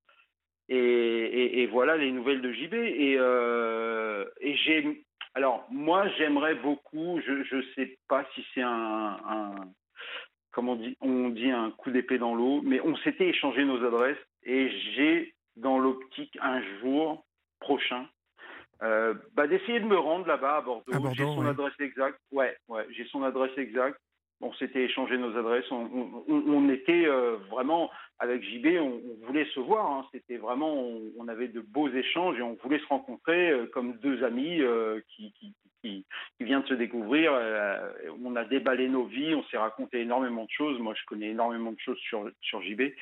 et, 0.69 0.77
et- 0.77 1.63
et 1.63 1.67
voilà 1.67 1.97
les 1.97 2.13
nouvelles 2.13 2.43
de 2.43 2.53
JB. 2.53 2.75
Et, 2.75 3.17
euh, 3.19 4.25
et 4.41 4.55
j'ai, 4.57 5.05
alors 5.35 5.67
moi 5.71 6.07
j'aimerais 6.17 6.55
beaucoup, 6.55 7.21
je 7.27 7.43
je 7.43 7.63
sais 7.75 7.99
pas 8.09 8.25
si 8.35 8.47
c'est 8.55 8.63
un, 8.63 9.19
un 9.29 9.55
comment 10.53 10.73
on 10.73 10.77
dit, 10.77 10.97
on 11.01 11.29
dit 11.31 11.51
un 11.51 11.71
coup 11.73 11.91
d'épée 11.91 12.19
dans 12.19 12.35
l'eau, 12.37 12.61
mais 12.63 12.81
on 12.83 12.97
s'était 12.99 13.29
échangé 13.29 13.65
nos 13.65 13.85
adresses 13.85 14.19
et 14.45 14.71
j'ai 14.95 15.35
dans 15.57 15.79
l'optique 15.81 16.39
un 16.41 16.63
jour 16.81 17.25
prochain 17.59 18.07
euh, 18.83 19.15
bah, 19.35 19.47
d'essayer 19.47 19.81
de 19.81 19.85
me 19.87 19.99
rendre 19.99 20.27
là-bas 20.27 20.57
à 20.59 20.61
Bordeaux. 20.63 20.93
J'ai 21.13 21.25
son 21.25 21.43
ouais. 21.43 21.49
adresse 21.51 21.75
exacte. 21.81 22.19
Ouais, 22.33 22.57
ouais, 22.69 22.87
j'ai 22.91 23.05
son 23.07 23.23
adresse 23.25 23.57
exacte. 23.59 23.99
On 24.43 24.53
s'était 24.55 24.85
échangé 24.85 25.19
nos 25.19 25.37
adresses. 25.37 25.71
On, 25.71 25.89
on- 25.95 26.25
on- 26.29 26.69
était 26.71 27.07
euh, 27.07 27.37
vraiment 27.51 27.91
avec 28.19 28.43
JB, 28.43 28.79
on, 28.81 29.01
on 29.23 29.27
voulait 29.27 29.45
se 29.55 29.61
voir. 29.61 29.91
hein. 29.91 30.07
C'était 30.13 30.37
vraiment, 30.39 30.75
on, 31.19 31.29
avait 31.29 31.49
de 31.49 31.61
beaux 31.61 31.89
échanges 31.89 32.39
et 32.39 32.43
on 32.43 32.57
voulait 32.63 32.79
se 32.79 32.87
rencontrer 32.87 33.51
euh, 33.51 33.67
comme 33.67 33.99
deux 33.99 34.23
amis 34.25 34.61
euh, 34.63 35.01
qui, 35.09 35.33
qui, 35.33 35.53
qui, 35.83 36.05
qui 36.39 36.45
viennent 36.45 36.63
de 36.63 36.69
se 36.69 36.75
découvrir. 36.75 37.33
Euh, 37.35 37.91
on 38.25 38.35
a 38.37 38.45
déballé 38.45 38.89
nos 38.89 39.05
vies, 39.05 39.35
on 39.35 39.43
s'est 39.45 39.59
raconté 39.59 40.01
énormément 40.01 40.45
de 40.45 40.51
choses. 40.51 40.79
Moi, 40.79 40.95
je 40.99 41.05
connais 41.07 41.29
énormément 41.31 41.73
de 41.73 41.79
choses 41.81 41.99
sur, 41.99 42.31
sur 42.41 42.63
JB 42.63 42.81
et, 42.83 42.95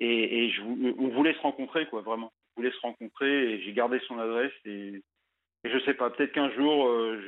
et 0.00 0.50
je, 0.50 0.62
on 0.62 1.08
voulait 1.08 1.34
se 1.34 1.40
rencontrer, 1.40 1.86
quoi, 1.86 2.00
vraiment. 2.00 2.32
On 2.56 2.62
voulait 2.62 2.72
se 2.74 2.80
rencontrer 2.80 3.52
et 3.54 3.60
j'ai 3.62 3.72
gardé 3.72 4.00
son 4.08 4.18
adresse 4.18 4.52
et 4.64 5.02
et 5.62 5.70
je 5.70 5.78
sais 5.80 5.92
pas, 5.92 6.08
peut-être 6.08 6.32
qu'un 6.32 6.50
jour, 6.52 6.88
euh, 6.88 7.20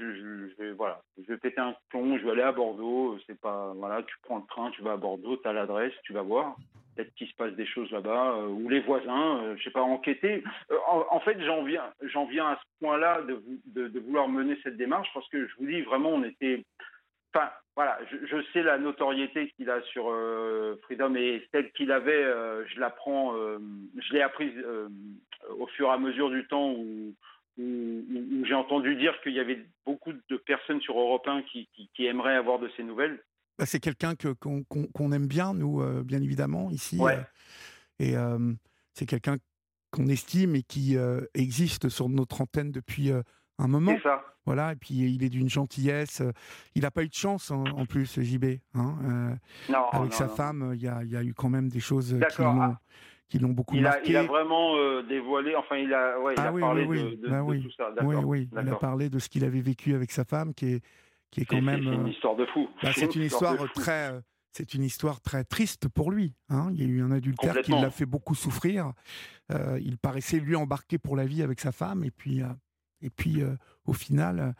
je, 0.59 0.73
voilà, 0.73 1.03
je 1.19 1.33
vais 1.33 1.37
péter 1.37 1.61
un 1.61 1.75
plomb, 1.91 2.17
je 2.17 2.25
vais 2.25 2.31
aller 2.31 2.43
à 2.43 2.53
Bordeaux. 2.53 3.15
euh, 3.15 3.21
C'est 3.27 3.39
pas, 3.39 3.73
voilà, 3.77 4.03
tu 4.05 4.15
prends 4.23 4.39
le 4.39 4.47
train, 4.47 4.71
tu 4.71 4.83
vas 4.83 4.93
à 4.93 4.97
Bordeaux, 4.97 5.37
tu 5.37 5.47
as 5.47 5.53
l'adresse, 5.53 5.93
tu 6.05 6.15
vas 6.15 6.23
voir. 6.23 6.57
Peut-être 6.97 7.15
qu'il 7.15 7.29
se 7.29 7.35
passe 7.35 7.53
des 7.53 7.67
choses 7.67 7.91
là-bas, 7.91 8.37
euh, 8.37 8.49
ou 8.49 8.71
les 8.71 8.81
voisins, 8.81 9.43
euh, 9.43 9.57
je 9.59 9.65
sais 9.65 9.71
pas, 9.71 9.83
enquêter. 9.83 10.43
En, 10.89 11.21
fait, 11.21 11.39
j'en 11.45 11.63
viens, 11.63 11.93
j'en 12.03 12.25
viens 12.25 12.49
à 12.49 12.57
ce 12.57 12.85
point-là 12.85 13.21
de, 13.23 13.89
de, 13.89 14.01
vouloir 14.01 14.29
mener 14.29 14.59
cette 14.63 14.79
démarche 14.79 15.09
parce 15.13 15.29
que 15.29 15.47
je 15.47 15.55
vous 15.59 15.67
dis 15.67 15.83
vraiment, 15.83 16.11
on 16.11 16.25
était, 16.25 16.65
enfin, 17.35 17.51
voilà, 17.77 17.99
je, 18.11 18.43
sais 18.55 18.63
la 18.63 18.79
notoriété 18.79 19.51
qu'il 19.57 19.69
a 19.69 19.81
sur 19.83 20.05
Freedom 20.83 21.15
et 21.15 21.47
celle 21.53 21.71
qu'il 21.73 21.93
avait, 21.93 22.25
je 22.67 22.79
l'apprends, 22.79 23.35
je 23.35 24.13
l'ai 24.13 24.21
apprise 24.21 24.55
au 25.59 25.67
fur 25.69 25.89
et 25.89 25.93
à 25.93 25.99
mesure 25.99 26.29
du 26.29 26.47
temps 26.47 26.73
où, 26.73 27.15
où, 27.59 28.45
j'ai 28.47 28.55
entendu 28.55 28.97
dire 28.97 29.13
qu'il 29.23 29.33
y 29.33 29.41
avait 29.41 29.65
beaucoup 29.85 30.13
de 30.13 30.37
personnes 30.39 30.81
sur 30.81 30.99
Europe 30.99 31.27
1 31.27 31.43
qui, 31.43 31.69
qui, 31.75 31.91
qui 31.95 32.07
aimeraient 32.07 32.37
avoir 32.37 32.59
de 32.59 32.71
ces 32.77 32.83
nouvelles. 32.83 33.23
Bah, 33.59 33.67
c'est 33.67 33.81
quelqu'un 33.81 34.15
que, 34.15 34.29
qu'on, 34.33 35.13
aime 35.13 35.27
bien, 35.27 35.53
nous, 35.55 35.83
euh, 35.83 36.03
bien 36.03 36.23
évidemment, 36.23 36.71
ici. 36.71 36.99
Ouais. 36.99 37.15
euh, 37.17 37.23
et 37.99 38.17
euh, 38.17 38.53
c'est 38.95 39.07
quelqu'un 39.07 39.37
qu'on 39.91 40.07
estime 40.07 40.57
et 40.57 40.63
qui 40.63 40.97
euh, 40.97 41.21
existe 41.35 41.89
sur 41.91 42.09
notre 42.09 42.41
antenne 42.41 42.73
depuis 42.73 43.11
un 43.59 43.69
moment. 43.69 43.93
C'est 43.97 44.03
ça. 44.03 44.25
Voilà, 44.45 44.73
et 44.73 44.77
puis 44.77 44.95
il 44.95 45.23
est 45.23 45.29
d'une 45.29 45.49
gentillesse. 45.49 46.21
Il 46.75 46.83
n'a 46.83 46.91
pas 46.91 47.05
eu 47.05 47.09
de 47.09 47.15
chance 47.15 47.51
en, 47.53 47.65
en 47.65 47.87
plus, 47.87 48.21
JB. 48.21 48.57
Hein, 48.75 49.37
Non, 49.69 49.87
avec 49.93 50.11
non, 50.11 50.17
sa 50.17 50.27
non. 50.27 50.35
femme, 50.35 50.73
il 50.75 50.81
y 50.83 50.89
a, 50.89 51.05
il 51.05 51.11
y 51.11 51.17
a 51.17 51.23
eu 51.23 51.33
quand 51.33 51.49
même 51.51 51.69
des 51.69 51.79
choses 51.79 52.09
qui 52.15 52.19
D'accord, 52.19 52.55
l'ont, 52.55 52.63
ah. 52.63 52.81
Qui 53.33 53.39
l'ont 53.39 53.53
beaucoup 53.53 53.75
Il 53.77 53.87
a, 53.87 53.91
marqué. 53.93 54.11
il 54.11 54.17
a 54.17 54.25
vraiment 54.25 54.77
euh, 54.77 55.03
dévoilé, 55.03 55.57
enfin, 55.57 55.77
il 55.79 55.93
a, 55.95 56.21
ouais, 56.21 56.35
il 56.35 56.41
Ah 56.41 56.49
a 56.49 56.53
oui, 56.53 56.61
parlé 56.61 56.85
oui, 56.85 56.99
de, 56.99 57.05
oui. 57.09 57.17
de- 57.17 57.29
Bah 57.31 57.39
de 57.39 57.43
oui. 57.45 57.63
tout 57.63 57.71
ça. 57.73 57.89
Oui, 58.03 58.15
D'accord. 58.15 58.25
oui, 58.27 58.49
il 58.53 58.69
a 58.69 58.75
parlé 58.77 59.09
de 59.09 59.19
ce 59.19 59.31
qu'il 59.31 59.43
avait 59.45 59.63
vécu 59.63 59.95
avec 59.95 60.11
sa 60.13 60.25
femme, 60.25 60.53
qui 60.53 60.67
est, 60.75 60.85
qui 61.31 61.41
est 61.41 61.45
quand 61.47 61.63
même. 61.63 61.83
c'est 61.83 61.95
une 61.95 62.07
euh, 62.07 62.11
histoire 62.11 62.37
de 62.37 62.45
fou. 62.45 62.69
bah, 62.83 62.91
c'est 62.95 63.15
une 63.15 63.23
histoire 63.23 63.57
fou. 63.57 63.69
très, 63.69 64.13
euh, 64.13 64.21
c'est 64.53 64.75
une 64.75 64.83
histoire 64.83 65.23
très 65.23 65.45
triste 65.45 65.89
pour 65.89 66.11
lui. 66.11 66.35
hein. 66.51 66.69
Il 66.75 66.83
y 66.83 66.85
a 66.85 66.89
eu 66.89 67.01
un 67.01 67.11
adultère 67.11 67.63
qui 67.63 67.71
l'a 67.73 67.89
fait 67.91 68.05
beaucoup 68.05 68.35
souffrir. 68.35 68.93
Euh, 69.51 69.79
il 69.83 69.97
paraissait 69.97 70.39
lui 70.39 70.55
embarqué 70.55 70.99
pour 70.99 71.17
la 71.17 71.25
vie 71.25 71.43
avec 71.43 71.59
sa 71.59 71.73
femme, 71.73 72.05
et 72.05 72.11
puis, 72.11 72.43
euh, 72.43 72.49
et 73.01 73.09
puis 73.09 73.41
euh, 73.41 73.57
au 73.87 73.95
final, 73.95 74.41
euh, 74.41 74.53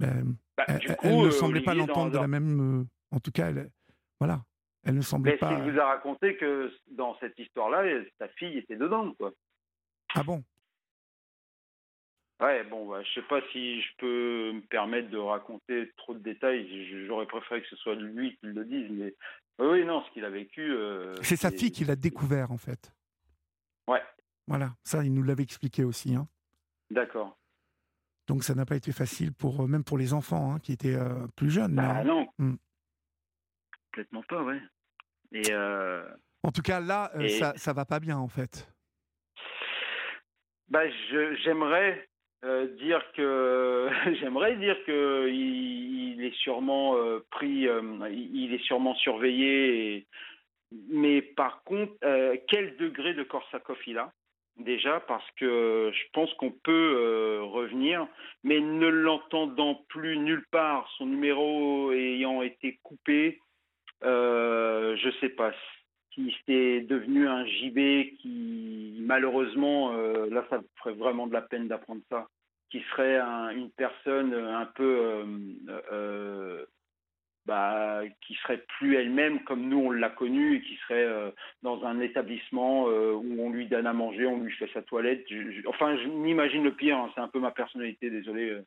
ben, 0.00 0.34
Bah, 0.56 0.64
elle, 0.66 0.96
coup, 0.96 1.06
ne 1.06 1.26
euh, 1.28 1.30
semblait 1.30 1.60
pas 1.60 1.74
l'entendre 1.74 2.10
de 2.10 2.18
la 2.18 2.26
même. 2.26 2.80
euh, 2.80 2.84
en 3.12 3.20
tout 3.20 3.30
cas, 3.30 3.50
elle, 3.50 3.70
voilà, 4.18 4.42
elle 4.84 4.94
ne 4.96 5.00
semblait 5.02 5.32
Mais 5.32 5.38
pas. 5.38 5.52
il 5.64 5.70
vous 5.72 5.78
a 5.78 5.86
raconté 5.86 6.36
que 6.36 6.72
dans 6.90 7.16
cette 7.20 7.38
histoire-là, 7.38 7.84
sa 8.18 8.28
fille 8.28 8.58
était 8.58 8.76
dedans, 8.76 9.12
quoi. 9.14 9.32
Ah 10.14 10.22
bon? 10.22 10.42
Ouais, 12.40 12.64
bon, 12.64 12.88
bah, 12.88 13.02
je 13.02 13.12
sais 13.20 13.26
pas 13.28 13.40
si 13.52 13.82
je 13.82 13.88
peux 13.98 14.52
me 14.54 14.60
permettre 14.62 15.10
de 15.10 15.18
raconter 15.18 15.92
trop 15.98 16.14
de 16.14 16.20
détails. 16.20 16.66
J'aurais 17.06 17.26
préféré 17.26 17.60
que 17.60 17.68
ce 17.68 17.76
soit 17.76 17.94
lui 17.94 18.36
qui 18.38 18.46
le 18.46 18.64
dise, 18.64 18.88
mais 18.90 19.14
oui, 19.58 19.66
oui, 19.80 19.84
non, 19.84 20.02
ce 20.04 20.10
qu'il 20.12 20.24
a 20.24 20.30
vécu. 20.30 20.72
euh, 20.72 21.14
C'est 21.22 21.36
sa 21.36 21.50
fille 21.50 21.70
qui 21.70 21.84
l'a 21.84 21.96
découvert 21.96 22.50
en 22.50 22.56
fait. 22.56 22.92
Ouais, 23.86 24.02
Voilà, 24.46 24.72
ça, 24.84 25.04
il 25.04 25.12
nous 25.12 25.22
l'avait 25.22 25.42
expliqué 25.42 25.84
aussi. 25.84 26.14
hein. 26.14 26.26
d'accord. 26.90 27.36
Donc 28.26 28.44
ça 28.44 28.54
n'a 28.54 28.64
pas 28.64 28.76
été 28.76 28.92
facile 28.92 29.32
pour 29.34 29.62
euh, 29.62 29.66
même 29.66 29.82
pour 29.84 29.98
les 29.98 30.14
enfants 30.14 30.54
hein, 30.54 30.60
qui 30.60 30.72
étaient 30.72 30.94
euh, 30.94 31.26
plus 31.36 31.50
jeunes. 31.50 31.74
Bah 31.74 32.04
non, 32.04 32.26
Mm. 32.38 32.54
Complètement 33.90 34.22
pas, 34.28 34.42
ouais. 34.42 34.60
Et 35.32 35.50
euh, 35.52 36.04
En 36.42 36.50
tout 36.52 36.62
cas, 36.62 36.80
là, 36.80 37.10
euh, 37.16 37.24
Et- 37.24 37.28
ça, 37.28 37.52
ça 37.56 37.72
va 37.72 37.84
pas 37.84 38.00
bien 38.00 38.16
en 38.18 38.28
fait. 38.28 38.68
bah, 40.68 40.88
j'aimerais 41.42 42.08
euh, 42.44 42.68
dire 42.76 43.02
que 43.16 43.88
j'aimerais 44.20 44.56
dire 44.56 44.76
que 44.86 45.28
il, 45.28 46.12
il 46.14 46.24
est 46.24 46.34
sûrement 46.36 46.96
euh, 46.96 47.20
pris, 47.30 47.66
euh, 47.68 47.82
il 48.10 48.54
est 48.54 48.62
sûrement 48.64 48.94
surveillé. 48.94 49.96
et- 49.96 50.06
mais 50.88 51.20
par 51.20 51.64
contre, 51.64 51.94
quel 52.46 52.76
degré 52.76 53.12
de 53.14 53.24
Korsakov 53.24 53.78
il 53.88 53.98
a? 53.98 54.12
Déjà 54.56 55.00
Parce 55.00 55.28
que 55.32 55.90
je 55.92 56.02
pense 56.12 56.32
qu'on 56.34 56.52
peut 56.52 57.40
revenir, 57.42 58.06
mais 58.44 58.60
ne 58.60 58.86
l'entendant 58.86 59.84
plus 59.88 60.16
nulle 60.16 60.46
part, 60.52 60.88
son 60.96 61.06
numéro 61.06 61.90
ayant 61.90 62.42
été 62.42 62.78
coupé, 62.84 63.40
je 64.02 65.10
sais 65.20 65.30
pas 65.30 65.52
si 66.14 66.34
c'est 66.46 66.80
devenu 66.82 67.28
un 67.28 67.44
JB 67.46 68.16
qui 68.20 68.96
malheureusement 69.00 69.92
euh, 69.94 70.28
là 70.30 70.44
ça 70.50 70.60
ferait 70.78 70.94
vraiment 70.94 71.26
de 71.26 71.32
la 71.32 71.42
peine 71.42 71.68
d'apprendre 71.68 72.02
ça 72.10 72.28
qui 72.70 72.80
serait 72.92 73.18
un- 73.18 73.50
une 73.50 73.70
personne 73.70 74.32
un 74.34 74.66
peu 74.66 74.98
euh, 75.02 75.24
euh, 75.92 76.64
bah, 77.46 78.02
qui 78.26 78.34
serait 78.34 78.62
plus 78.78 78.96
elle-même 78.96 79.42
comme 79.44 79.68
nous 79.68 79.78
on 79.78 79.90
l'a 79.90 80.10
connue 80.10 80.56
et 80.56 80.60
qui 80.62 80.76
serait 80.76 81.04
euh, 81.04 81.30
dans 81.62 81.84
un 81.84 82.00
établissement 82.00 82.88
euh, 82.88 83.12
où 83.12 83.40
on 83.42 83.50
lui 83.50 83.66
donne 83.66 83.86
à 83.86 83.92
manger, 83.92 84.26
on 84.26 84.40
lui 84.42 84.52
fait 84.52 84.70
sa 84.74 84.82
toilette. 84.82 85.24
Enfin, 85.66 85.96
je 85.96 86.06
m'imagine 86.08 86.62
le 86.62 86.72
pire. 86.74 86.96
hein, 86.98 87.10
c'est 87.14 87.20
un 87.20 87.28
peu 87.28 87.40
ma 87.40 87.50
personnalité, 87.50 88.10
désolé. 88.10 88.58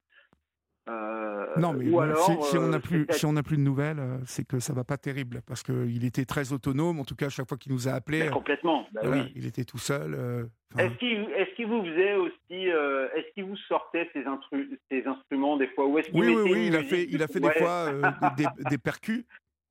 Euh. 0.90 1.34
Euh, 1.56 1.60
Non, 1.60 1.74
mais 1.74 1.86
ou 1.88 1.92
bon, 1.92 2.00
alors, 2.00 2.26
si, 2.26 2.32
si 2.50 2.58
on 2.58 2.64
euh, 2.64 2.70
n'a 2.70 2.80
plus, 2.80 3.06
si 3.12 3.26
on 3.26 3.34
plus 3.36 3.58
de 3.58 3.62
nouvelles, 3.62 4.00
euh, 4.00 4.18
c'est 4.26 4.46
que 4.48 4.60
ça 4.60 4.74
va 4.74 4.84
pas 4.84 4.98
terrible 4.98 5.42
parce 5.46 5.64
qu'il 5.64 6.04
était 6.06 6.26
très 6.26 6.52
autonome. 6.54 7.00
En 7.00 7.06
tout 7.06 7.16
cas, 7.16 7.28
à 7.28 7.30
chaque 7.30 7.48
fois 7.48 7.58
qu'il 7.58 7.72
nous 7.72 7.88
a 7.88 7.92
appelés, 7.94 8.28
euh, 8.28 8.32
complètement. 8.32 8.88
bah 8.92 9.02
voilà, 9.04 9.24
oui. 9.24 9.32
il 9.36 9.46
était 9.46 9.64
tout 9.64 9.78
seul. 9.78 10.14
euh, 10.14 10.46
Est-ce 10.78 10.94
qu'il 10.96 11.30
est-ce 11.36 11.56
qu'il 11.56 11.68
vous 11.68 11.84
faisait 11.84 12.16
aussi, 12.16 12.70
euh, 12.72 13.08
est-ce 13.16 13.34
qu'il 13.34 13.46
vous 13.46 13.58
sortait 13.58 14.10
ces, 14.14 14.24
instru- 14.24 14.78
ces 14.90 15.06
instruments 15.06 15.58
des 15.58 15.68
fois 15.68 15.86
ou 15.86 15.98
est-ce 16.00 16.10
oui, 16.14 16.28
oui, 16.36 16.52
oui, 16.52 16.68
il 16.68 16.76
a 16.76 16.84
fait, 16.84 17.04
il 17.10 17.22
a 17.22 17.28
fait 17.28 17.40
Ouais. 17.44 17.54
des 17.54 17.60
fois 17.60 17.90
euh, 17.92 18.02
des, 18.70 18.78
percus. 18.78 19.20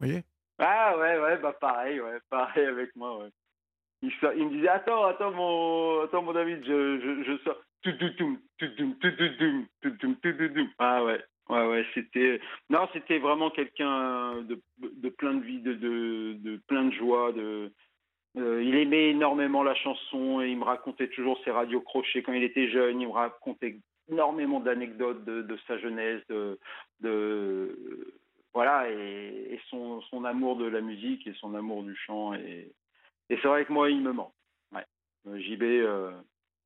Vous 0.00 0.06
voyez 0.06 0.22
Ah 0.58 0.96
ouais, 0.98 1.18
ouais, 1.18 1.38
bah 1.38 1.56
pareil, 1.60 2.00
ouais, 2.00 2.18
pareil 2.30 2.66
avec 2.66 2.94
moi, 2.96 3.18
ouais. 3.18 3.30
Il, 4.02 4.10
il 4.36 4.46
me 4.48 4.50
disait 4.56 4.68
attends, 4.68 5.04
attends 5.04 5.30
mon, 5.32 6.02
attends 6.02 6.22
mon 6.22 6.32
David, 6.32 6.64
je, 6.64 7.00
je, 7.00 7.22
je 7.32 7.38
sors. 7.44 7.56
Toutoum, 7.82 8.10
toutoum, 8.10 8.38
toutoum, 8.58 8.94
toutoum, 8.98 9.28
toutoum. 9.36 9.66
Ah 10.78 11.04
ouais, 11.04 11.20
ouais, 11.48 11.66
ouais, 11.68 11.86
c'était, 11.94 12.40
non, 12.70 12.88
c'était 12.92 13.18
vraiment 13.18 13.50
quelqu'un 13.50 14.42
de, 14.42 14.60
de 14.78 15.08
plein 15.08 15.34
de 15.34 15.44
vie, 15.44 15.60
de, 15.60 15.74
de, 15.74 16.56
plein 16.68 16.84
de 16.84 16.92
joie, 16.92 17.32
de. 17.32 17.72
euh, 18.36 18.62
il 18.62 18.74
aimait 18.76 19.10
énormément 19.10 19.62
la 19.62 19.74
chanson 19.74 20.40
et 20.40 20.50
il 20.50 20.58
me 20.58 20.64
racontait 20.64 21.08
toujours 21.08 21.38
ses 21.44 21.50
radios 21.50 21.80
crochets 21.80 22.22
quand 22.22 22.32
il 22.32 22.44
était 22.44 22.68
jeune. 22.70 23.00
Il 23.00 23.08
me 23.08 23.12
racontait 23.12 23.78
énormément 24.10 24.60
d'anecdotes 24.60 25.24
de, 25.24 25.56
sa 25.66 25.78
jeunesse, 25.78 26.22
de, 26.28 26.58
voilà, 28.54 28.90
et, 28.90 29.58
son, 29.70 30.00
son 30.02 30.24
amour 30.24 30.56
de 30.56 30.66
la 30.66 30.80
musique 30.80 31.26
et 31.26 31.34
son 31.34 31.54
amour 31.54 31.82
du 31.82 31.96
chant. 31.96 32.34
Et, 32.34 32.72
et 33.30 33.36
c'est 33.36 33.48
vrai 33.48 33.64
que 33.64 33.72
moi, 33.72 33.90
il 33.90 34.00
me 34.02 34.12
manque. 34.12 34.34
Ouais. 34.72 34.84
Le 35.24 35.38
JB, 35.38 35.62
euh, 35.62 36.12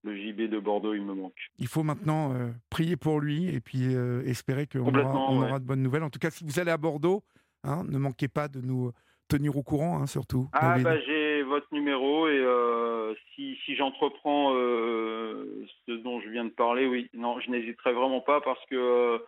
le 0.06 0.16
JB 0.16 0.48
de 0.50 0.58
Bordeaux, 0.58 0.94
il 0.94 1.02
me 1.02 1.14
manque. 1.14 1.34
Il 1.58 1.66
faut 1.68 1.82
maintenant 1.82 2.32
euh, 2.34 2.50
prier 2.70 2.96
pour 2.96 3.20
lui 3.20 3.48
et 3.54 3.60
puis 3.60 3.94
euh, 3.94 4.22
espérer 4.24 4.66
qu'on 4.66 4.78
aura, 4.80 4.90
Complètement, 4.90 5.32
on 5.32 5.40
ouais. 5.40 5.48
aura 5.48 5.58
de 5.58 5.64
bonnes 5.64 5.82
nouvelles. 5.82 6.02
En 6.04 6.10
tout 6.10 6.18
cas, 6.18 6.30
si 6.30 6.44
vous 6.44 6.58
allez 6.58 6.70
à 6.70 6.76
Bordeaux, 6.78 7.22
hein, 7.64 7.84
ne 7.88 7.98
manquez 7.98 8.28
pas 8.28 8.48
de 8.48 8.60
nous 8.60 8.92
tenir 9.28 9.56
au 9.56 9.62
courant, 9.62 9.98
hein, 10.00 10.06
surtout. 10.06 10.48
Ah, 10.52 10.78
bah, 10.78 10.98
j'ai 11.00 11.42
votre 11.42 11.66
numéro 11.72 12.28
et 12.28 12.38
euh, 12.38 13.12
si, 13.34 13.56
si 13.64 13.74
j'entreprends 13.74 14.52
euh, 14.54 15.66
ce 15.86 15.92
dont 15.92 16.20
je 16.20 16.28
viens 16.28 16.44
de 16.44 16.50
parler, 16.50 16.86
oui, 16.86 17.10
non, 17.12 17.40
je 17.40 17.50
n'hésiterai 17.50 17.92
vraiment 17.92 18.20
pas 18.20 18.40
parce 18.40 18.64
que. 18.66 18.76
euh, 18.76 19.18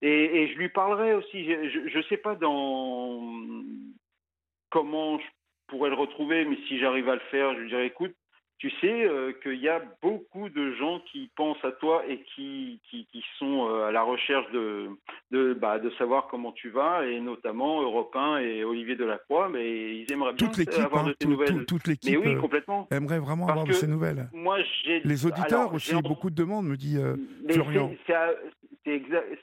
et, 0.00 0.42
et 0.42 0.52
je 0.52 0.58
lui 0.58 0.68
parlerai 0.68 1.14
aussi. 1.14 1.44
Je 1.44 1.98
ne 1.98 2.02
sais 2.04 2.16
pas 2.16 2.36
dans 2.36 3.20
comment 4.70 5.18
je 5.18 5.24
pourrais 5.68 5.90
le 5.90 5.96
retrouver, 5.96 6.44
mais 6.44 6.56
si 6.68 6.78
j'arrive 6.78 7.08
à 7.08 7.14
le 7.14 7.20
faire, 7.30 7.54
je 7.54 7.60
lui 7.60 7.68
dirai 7.68 7.86
écoute, 7.86 8.14
tu 8.58 8.70
sais 8.80 9.06
euh, 9.06 9.32
qu'il 9.42 9.60
y 9.60 9.68
a 9.68 9.80
beaucoup 10.02 10.48
de 10.48 10.72
gens 10.74 11.00
qui 11.12 11.30
pensent 11.36 11.64
à 11.64 11.70
toi 11.72 12.02
et 12.08 12.18
qui, 12.34 12.80
qui, 12.90 13.06
qui 13.12 13.24
sont 13.38 13.68
euh, 13.70 13.86
à 13.86 13.92
la 13.92 14.02
recherche 14.02 14.50
de, 14.52 14.86
de, 15.30 15.54
bah, 15.54 15.78
de 15.78 15.90
savoir 15.90 16.26
comment 16.28 16.50
tu 16.52 16.68
vas, 16.70 17.06
et 17.06 17.20
notamment 17.20 17.80
Europe 17.82 18.14
1 18.16 18.38
et 18.38 18.64
Olivier 18.64 18.96
Delacroix, 18.96 19.48
mais 19.48 20.00
ils 20.00 20.12
aimeraient 20.12 20.32
bien 20.32 20.46
toute 20.48 20.56
l'équipe, 20.56 20.80
avoir 20.84 21.04
hein, 21.04 21.08
de 21.08 21.12
tes 21.12 21.24
tout- 21.26 21.30
nouvelles. 21.30 21.48
tout- 21.64 21.64
toute 21.78 21.86
mais 21.86 21.92
l'équipe 21.92 22.18
oui, 22.24 22.34
euh, 22.34 22.40
complètement. 22.40 22.88
aimerait 22.90 23.20
vraiment 23.20 23.46
Parce 23.46 23.52
avoir 23.60 23.66
de 23.68 23.72
ces 23.74 23.86
nouvelles. 23.86 24.28
Moi, 24.32 24.58
j'ai 24.84 25.00
Les 25.00 25.24
auditeurs 25.26 25.60
alors, 25.60 25.74
aussi, 25.74 25.92
j'ai- 25.94 26.02
beaucoup 26.02 26.30
de 26.30 26.34
demandes, 26.34 26.66
me 26.66 26.76
dit 26.76 26.96
euh, 26.98 27.14
mais 27.44 27.52
Florian. 27.54 27.90
c'est- 27.92 27.98
c'est 28.08 28.14
à- 28.14 28.34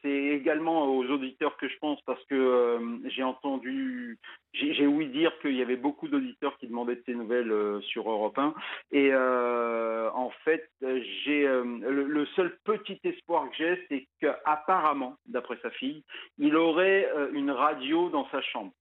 c'est 0.01 0.09
également 0.09 0.87
aux 0.87 1.05
auditeurs 1.05 1.57
que 1.57 1.67
je 1.67 1.77
pense 1.79 2.01
parce 2.05 2.23
que 2.25 2.35
euh, 2.35 2.97
j'ai 3.09 3.23
entendu, 3.23 4.17
j'ai 4.53 4.87
ouï 4.87 5.07
dire 5.07 5.37
qu'il 5.39 5.55
y 5.55 5.61
avait 5.61 5.75
beaucoup 5.75 6.07
d'auditeurs 6.07 6.57
qui 6.57 6.67
demandaient 6.67 6.95
de 6.95 7.03
ces 7.05 7.15
nouvelles 7.15 7.51
euh, 7.51 7.81
sur 7.81 8.09
Europe 8.09 8.37
1. 8.37 8.53
Et 8.91 9.09
euh, 9.11 10.09
en 10.11 10.29
fait, 10.43 10.69
j'ai 10.81 11.47
le, 11.47 12.25
seul 12.35 12.57
petit 12.63 12.99
espoir 13.03 13.49
que 13.49 13.55
j'ai, 13.57 13.85
c'est 13.89 14.07
qu'apparemment, 14.19 15.17
d'après 15.25 15.57
sa 15.61 15.71
fille, 15.71 16.03
il 16.37 16.55
aurait 16.55 17.09
une 17.33 17.51
radio 17.51 18.09
dans 18.09 18.27
sa 18.29 18.41
chambre. 18.41 18.71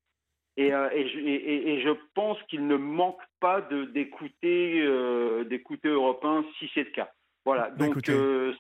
Et, 0.57 0.71
je, 0.71 1.97
pense 2.15 2.41
qu'il 2.45 2.67
ne 2.67 2.77
manque 2.77 3.23
pas 3.41 3.61
d'écouter 3.61 4.81
Europe 4.83 6.25
1 6.25 6.45
si 6.59 6.71
c'est 6.75 6.85
le 6.85 6.91
cas. 6.91 7.11
Voilà, 7.45 7.71
Bah, 7.71 7.87
donc 7.87 8.09
euh, 8.09 8.55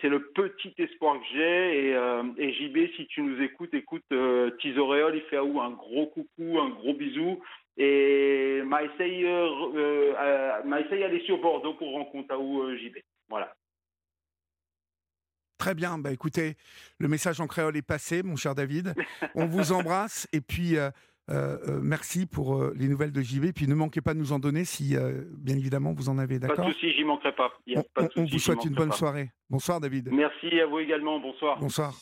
c'est 0.00 0.08
le 0.08 0.30
petit 0.32 0.74
espoir 0.78 1.18
que 1.18 1.26
j'ai. 1.32 1.88
Et, 1.88 1.94
euh, 1.94 2.22
et 2.36 2.52
JB, 2.52 2.94
si 2.96 3.06
tu 3.06 3.22
nous 3.22 3.40
écoutes, 3.42 3.72
écoute, 3.72 4.04
euh, 4.12 4.50
Tizoréol, 4.60 5.16
il 5.16 5.22
fait 5.22 5.36
à 5.36 5.44
où? 5.44 5.60
Un 5.60 5.70
gros 5.70 6.06
coucou, 6.06 6.58
un 6.58 6.68
gros 6.68 6.94
bisou. 6.94 7.40
Et 7.78 8.60
m'essaye 8.66 9.24
euh, 9.24 10.62
m'essaye 10.64 11.04
aller 11.04 11.20
sur 11.24 11.38
Bordeaux 11.38 11.74
pour 11.74 11.92
rencontrer 11.92 12.34
à 12.34 12.38
où 12.38 12.76
JB. 12.76 12.96
Voilà. 13.28 13.54
Très 15.56 15.74
bien. 15.74 15.96
Bah, 15.98 16.12
écoutez, 16.12 16.56
le 16.98 17.08
message 17.08 17.40
en 17.40 17.46
créole 17.46 17.76
est 17.76 17.82
passé, 17.82 18.22
mon 18.22 18.36
cher 18.36 18.54
David. 18.54 18.94
On 19.34 19.46
vous 19.46 19.72
embrasse 19.72 20.28
et 20.32 20.40
puis 20.40 20.76
euh, 21.30 21.58
euh, 21.68 21.80
merci 21.82 22.26
pour 22.26 22.56
euh, 22.56 22.74
les 22.76 22.88
nouvelles 22.88 23.12
de 23.12 23.20
JB. 23.20 23.52
Puis 23.54 23.66
ne 23.66 23.74
manquez 23.74 24.00
pas 24.00 24.14
de 24.14 24.18
nous 24.18 24.32
en 24.32 24.38
donner 24.38 24.64
si, 24.64 24.96
euh, 24.96 25.24
bien 25.36 25.56
évidemment, 25.56 25.92
vous 25.92 26.08
en 26.08 26.18
avez. 26.18 26.38
Pas 26.38 26.48
D'accord? 26.48 26.66
de 26.66 26.72
souci, 26.72 26.92
j'y 26.92 27.04
manquerai 27.04 27.32
pas. 27.34 27.52
Il 27.66 27.74
y 27.74 27.76
a 27.76 27.80
on, 27.80 27.84
pas 27.94 28.02
de 28.04 28.30
vous 28.30 28.38
souhaite 28.38 28.64
une 28.64 28.74
bonne 28.74 28.90
pas. 28.90 28.96
soirée. 28.96 29.30
Bonsoir, 29.50 29.80
David. 29.80 30.10
Merci 30.12 30.60
à 30.60 30.66
vous 30.66 30.78
également. 30.78 31.20
Bonsoir. 31.20 31.58
Bonsoir. 31.58 31.94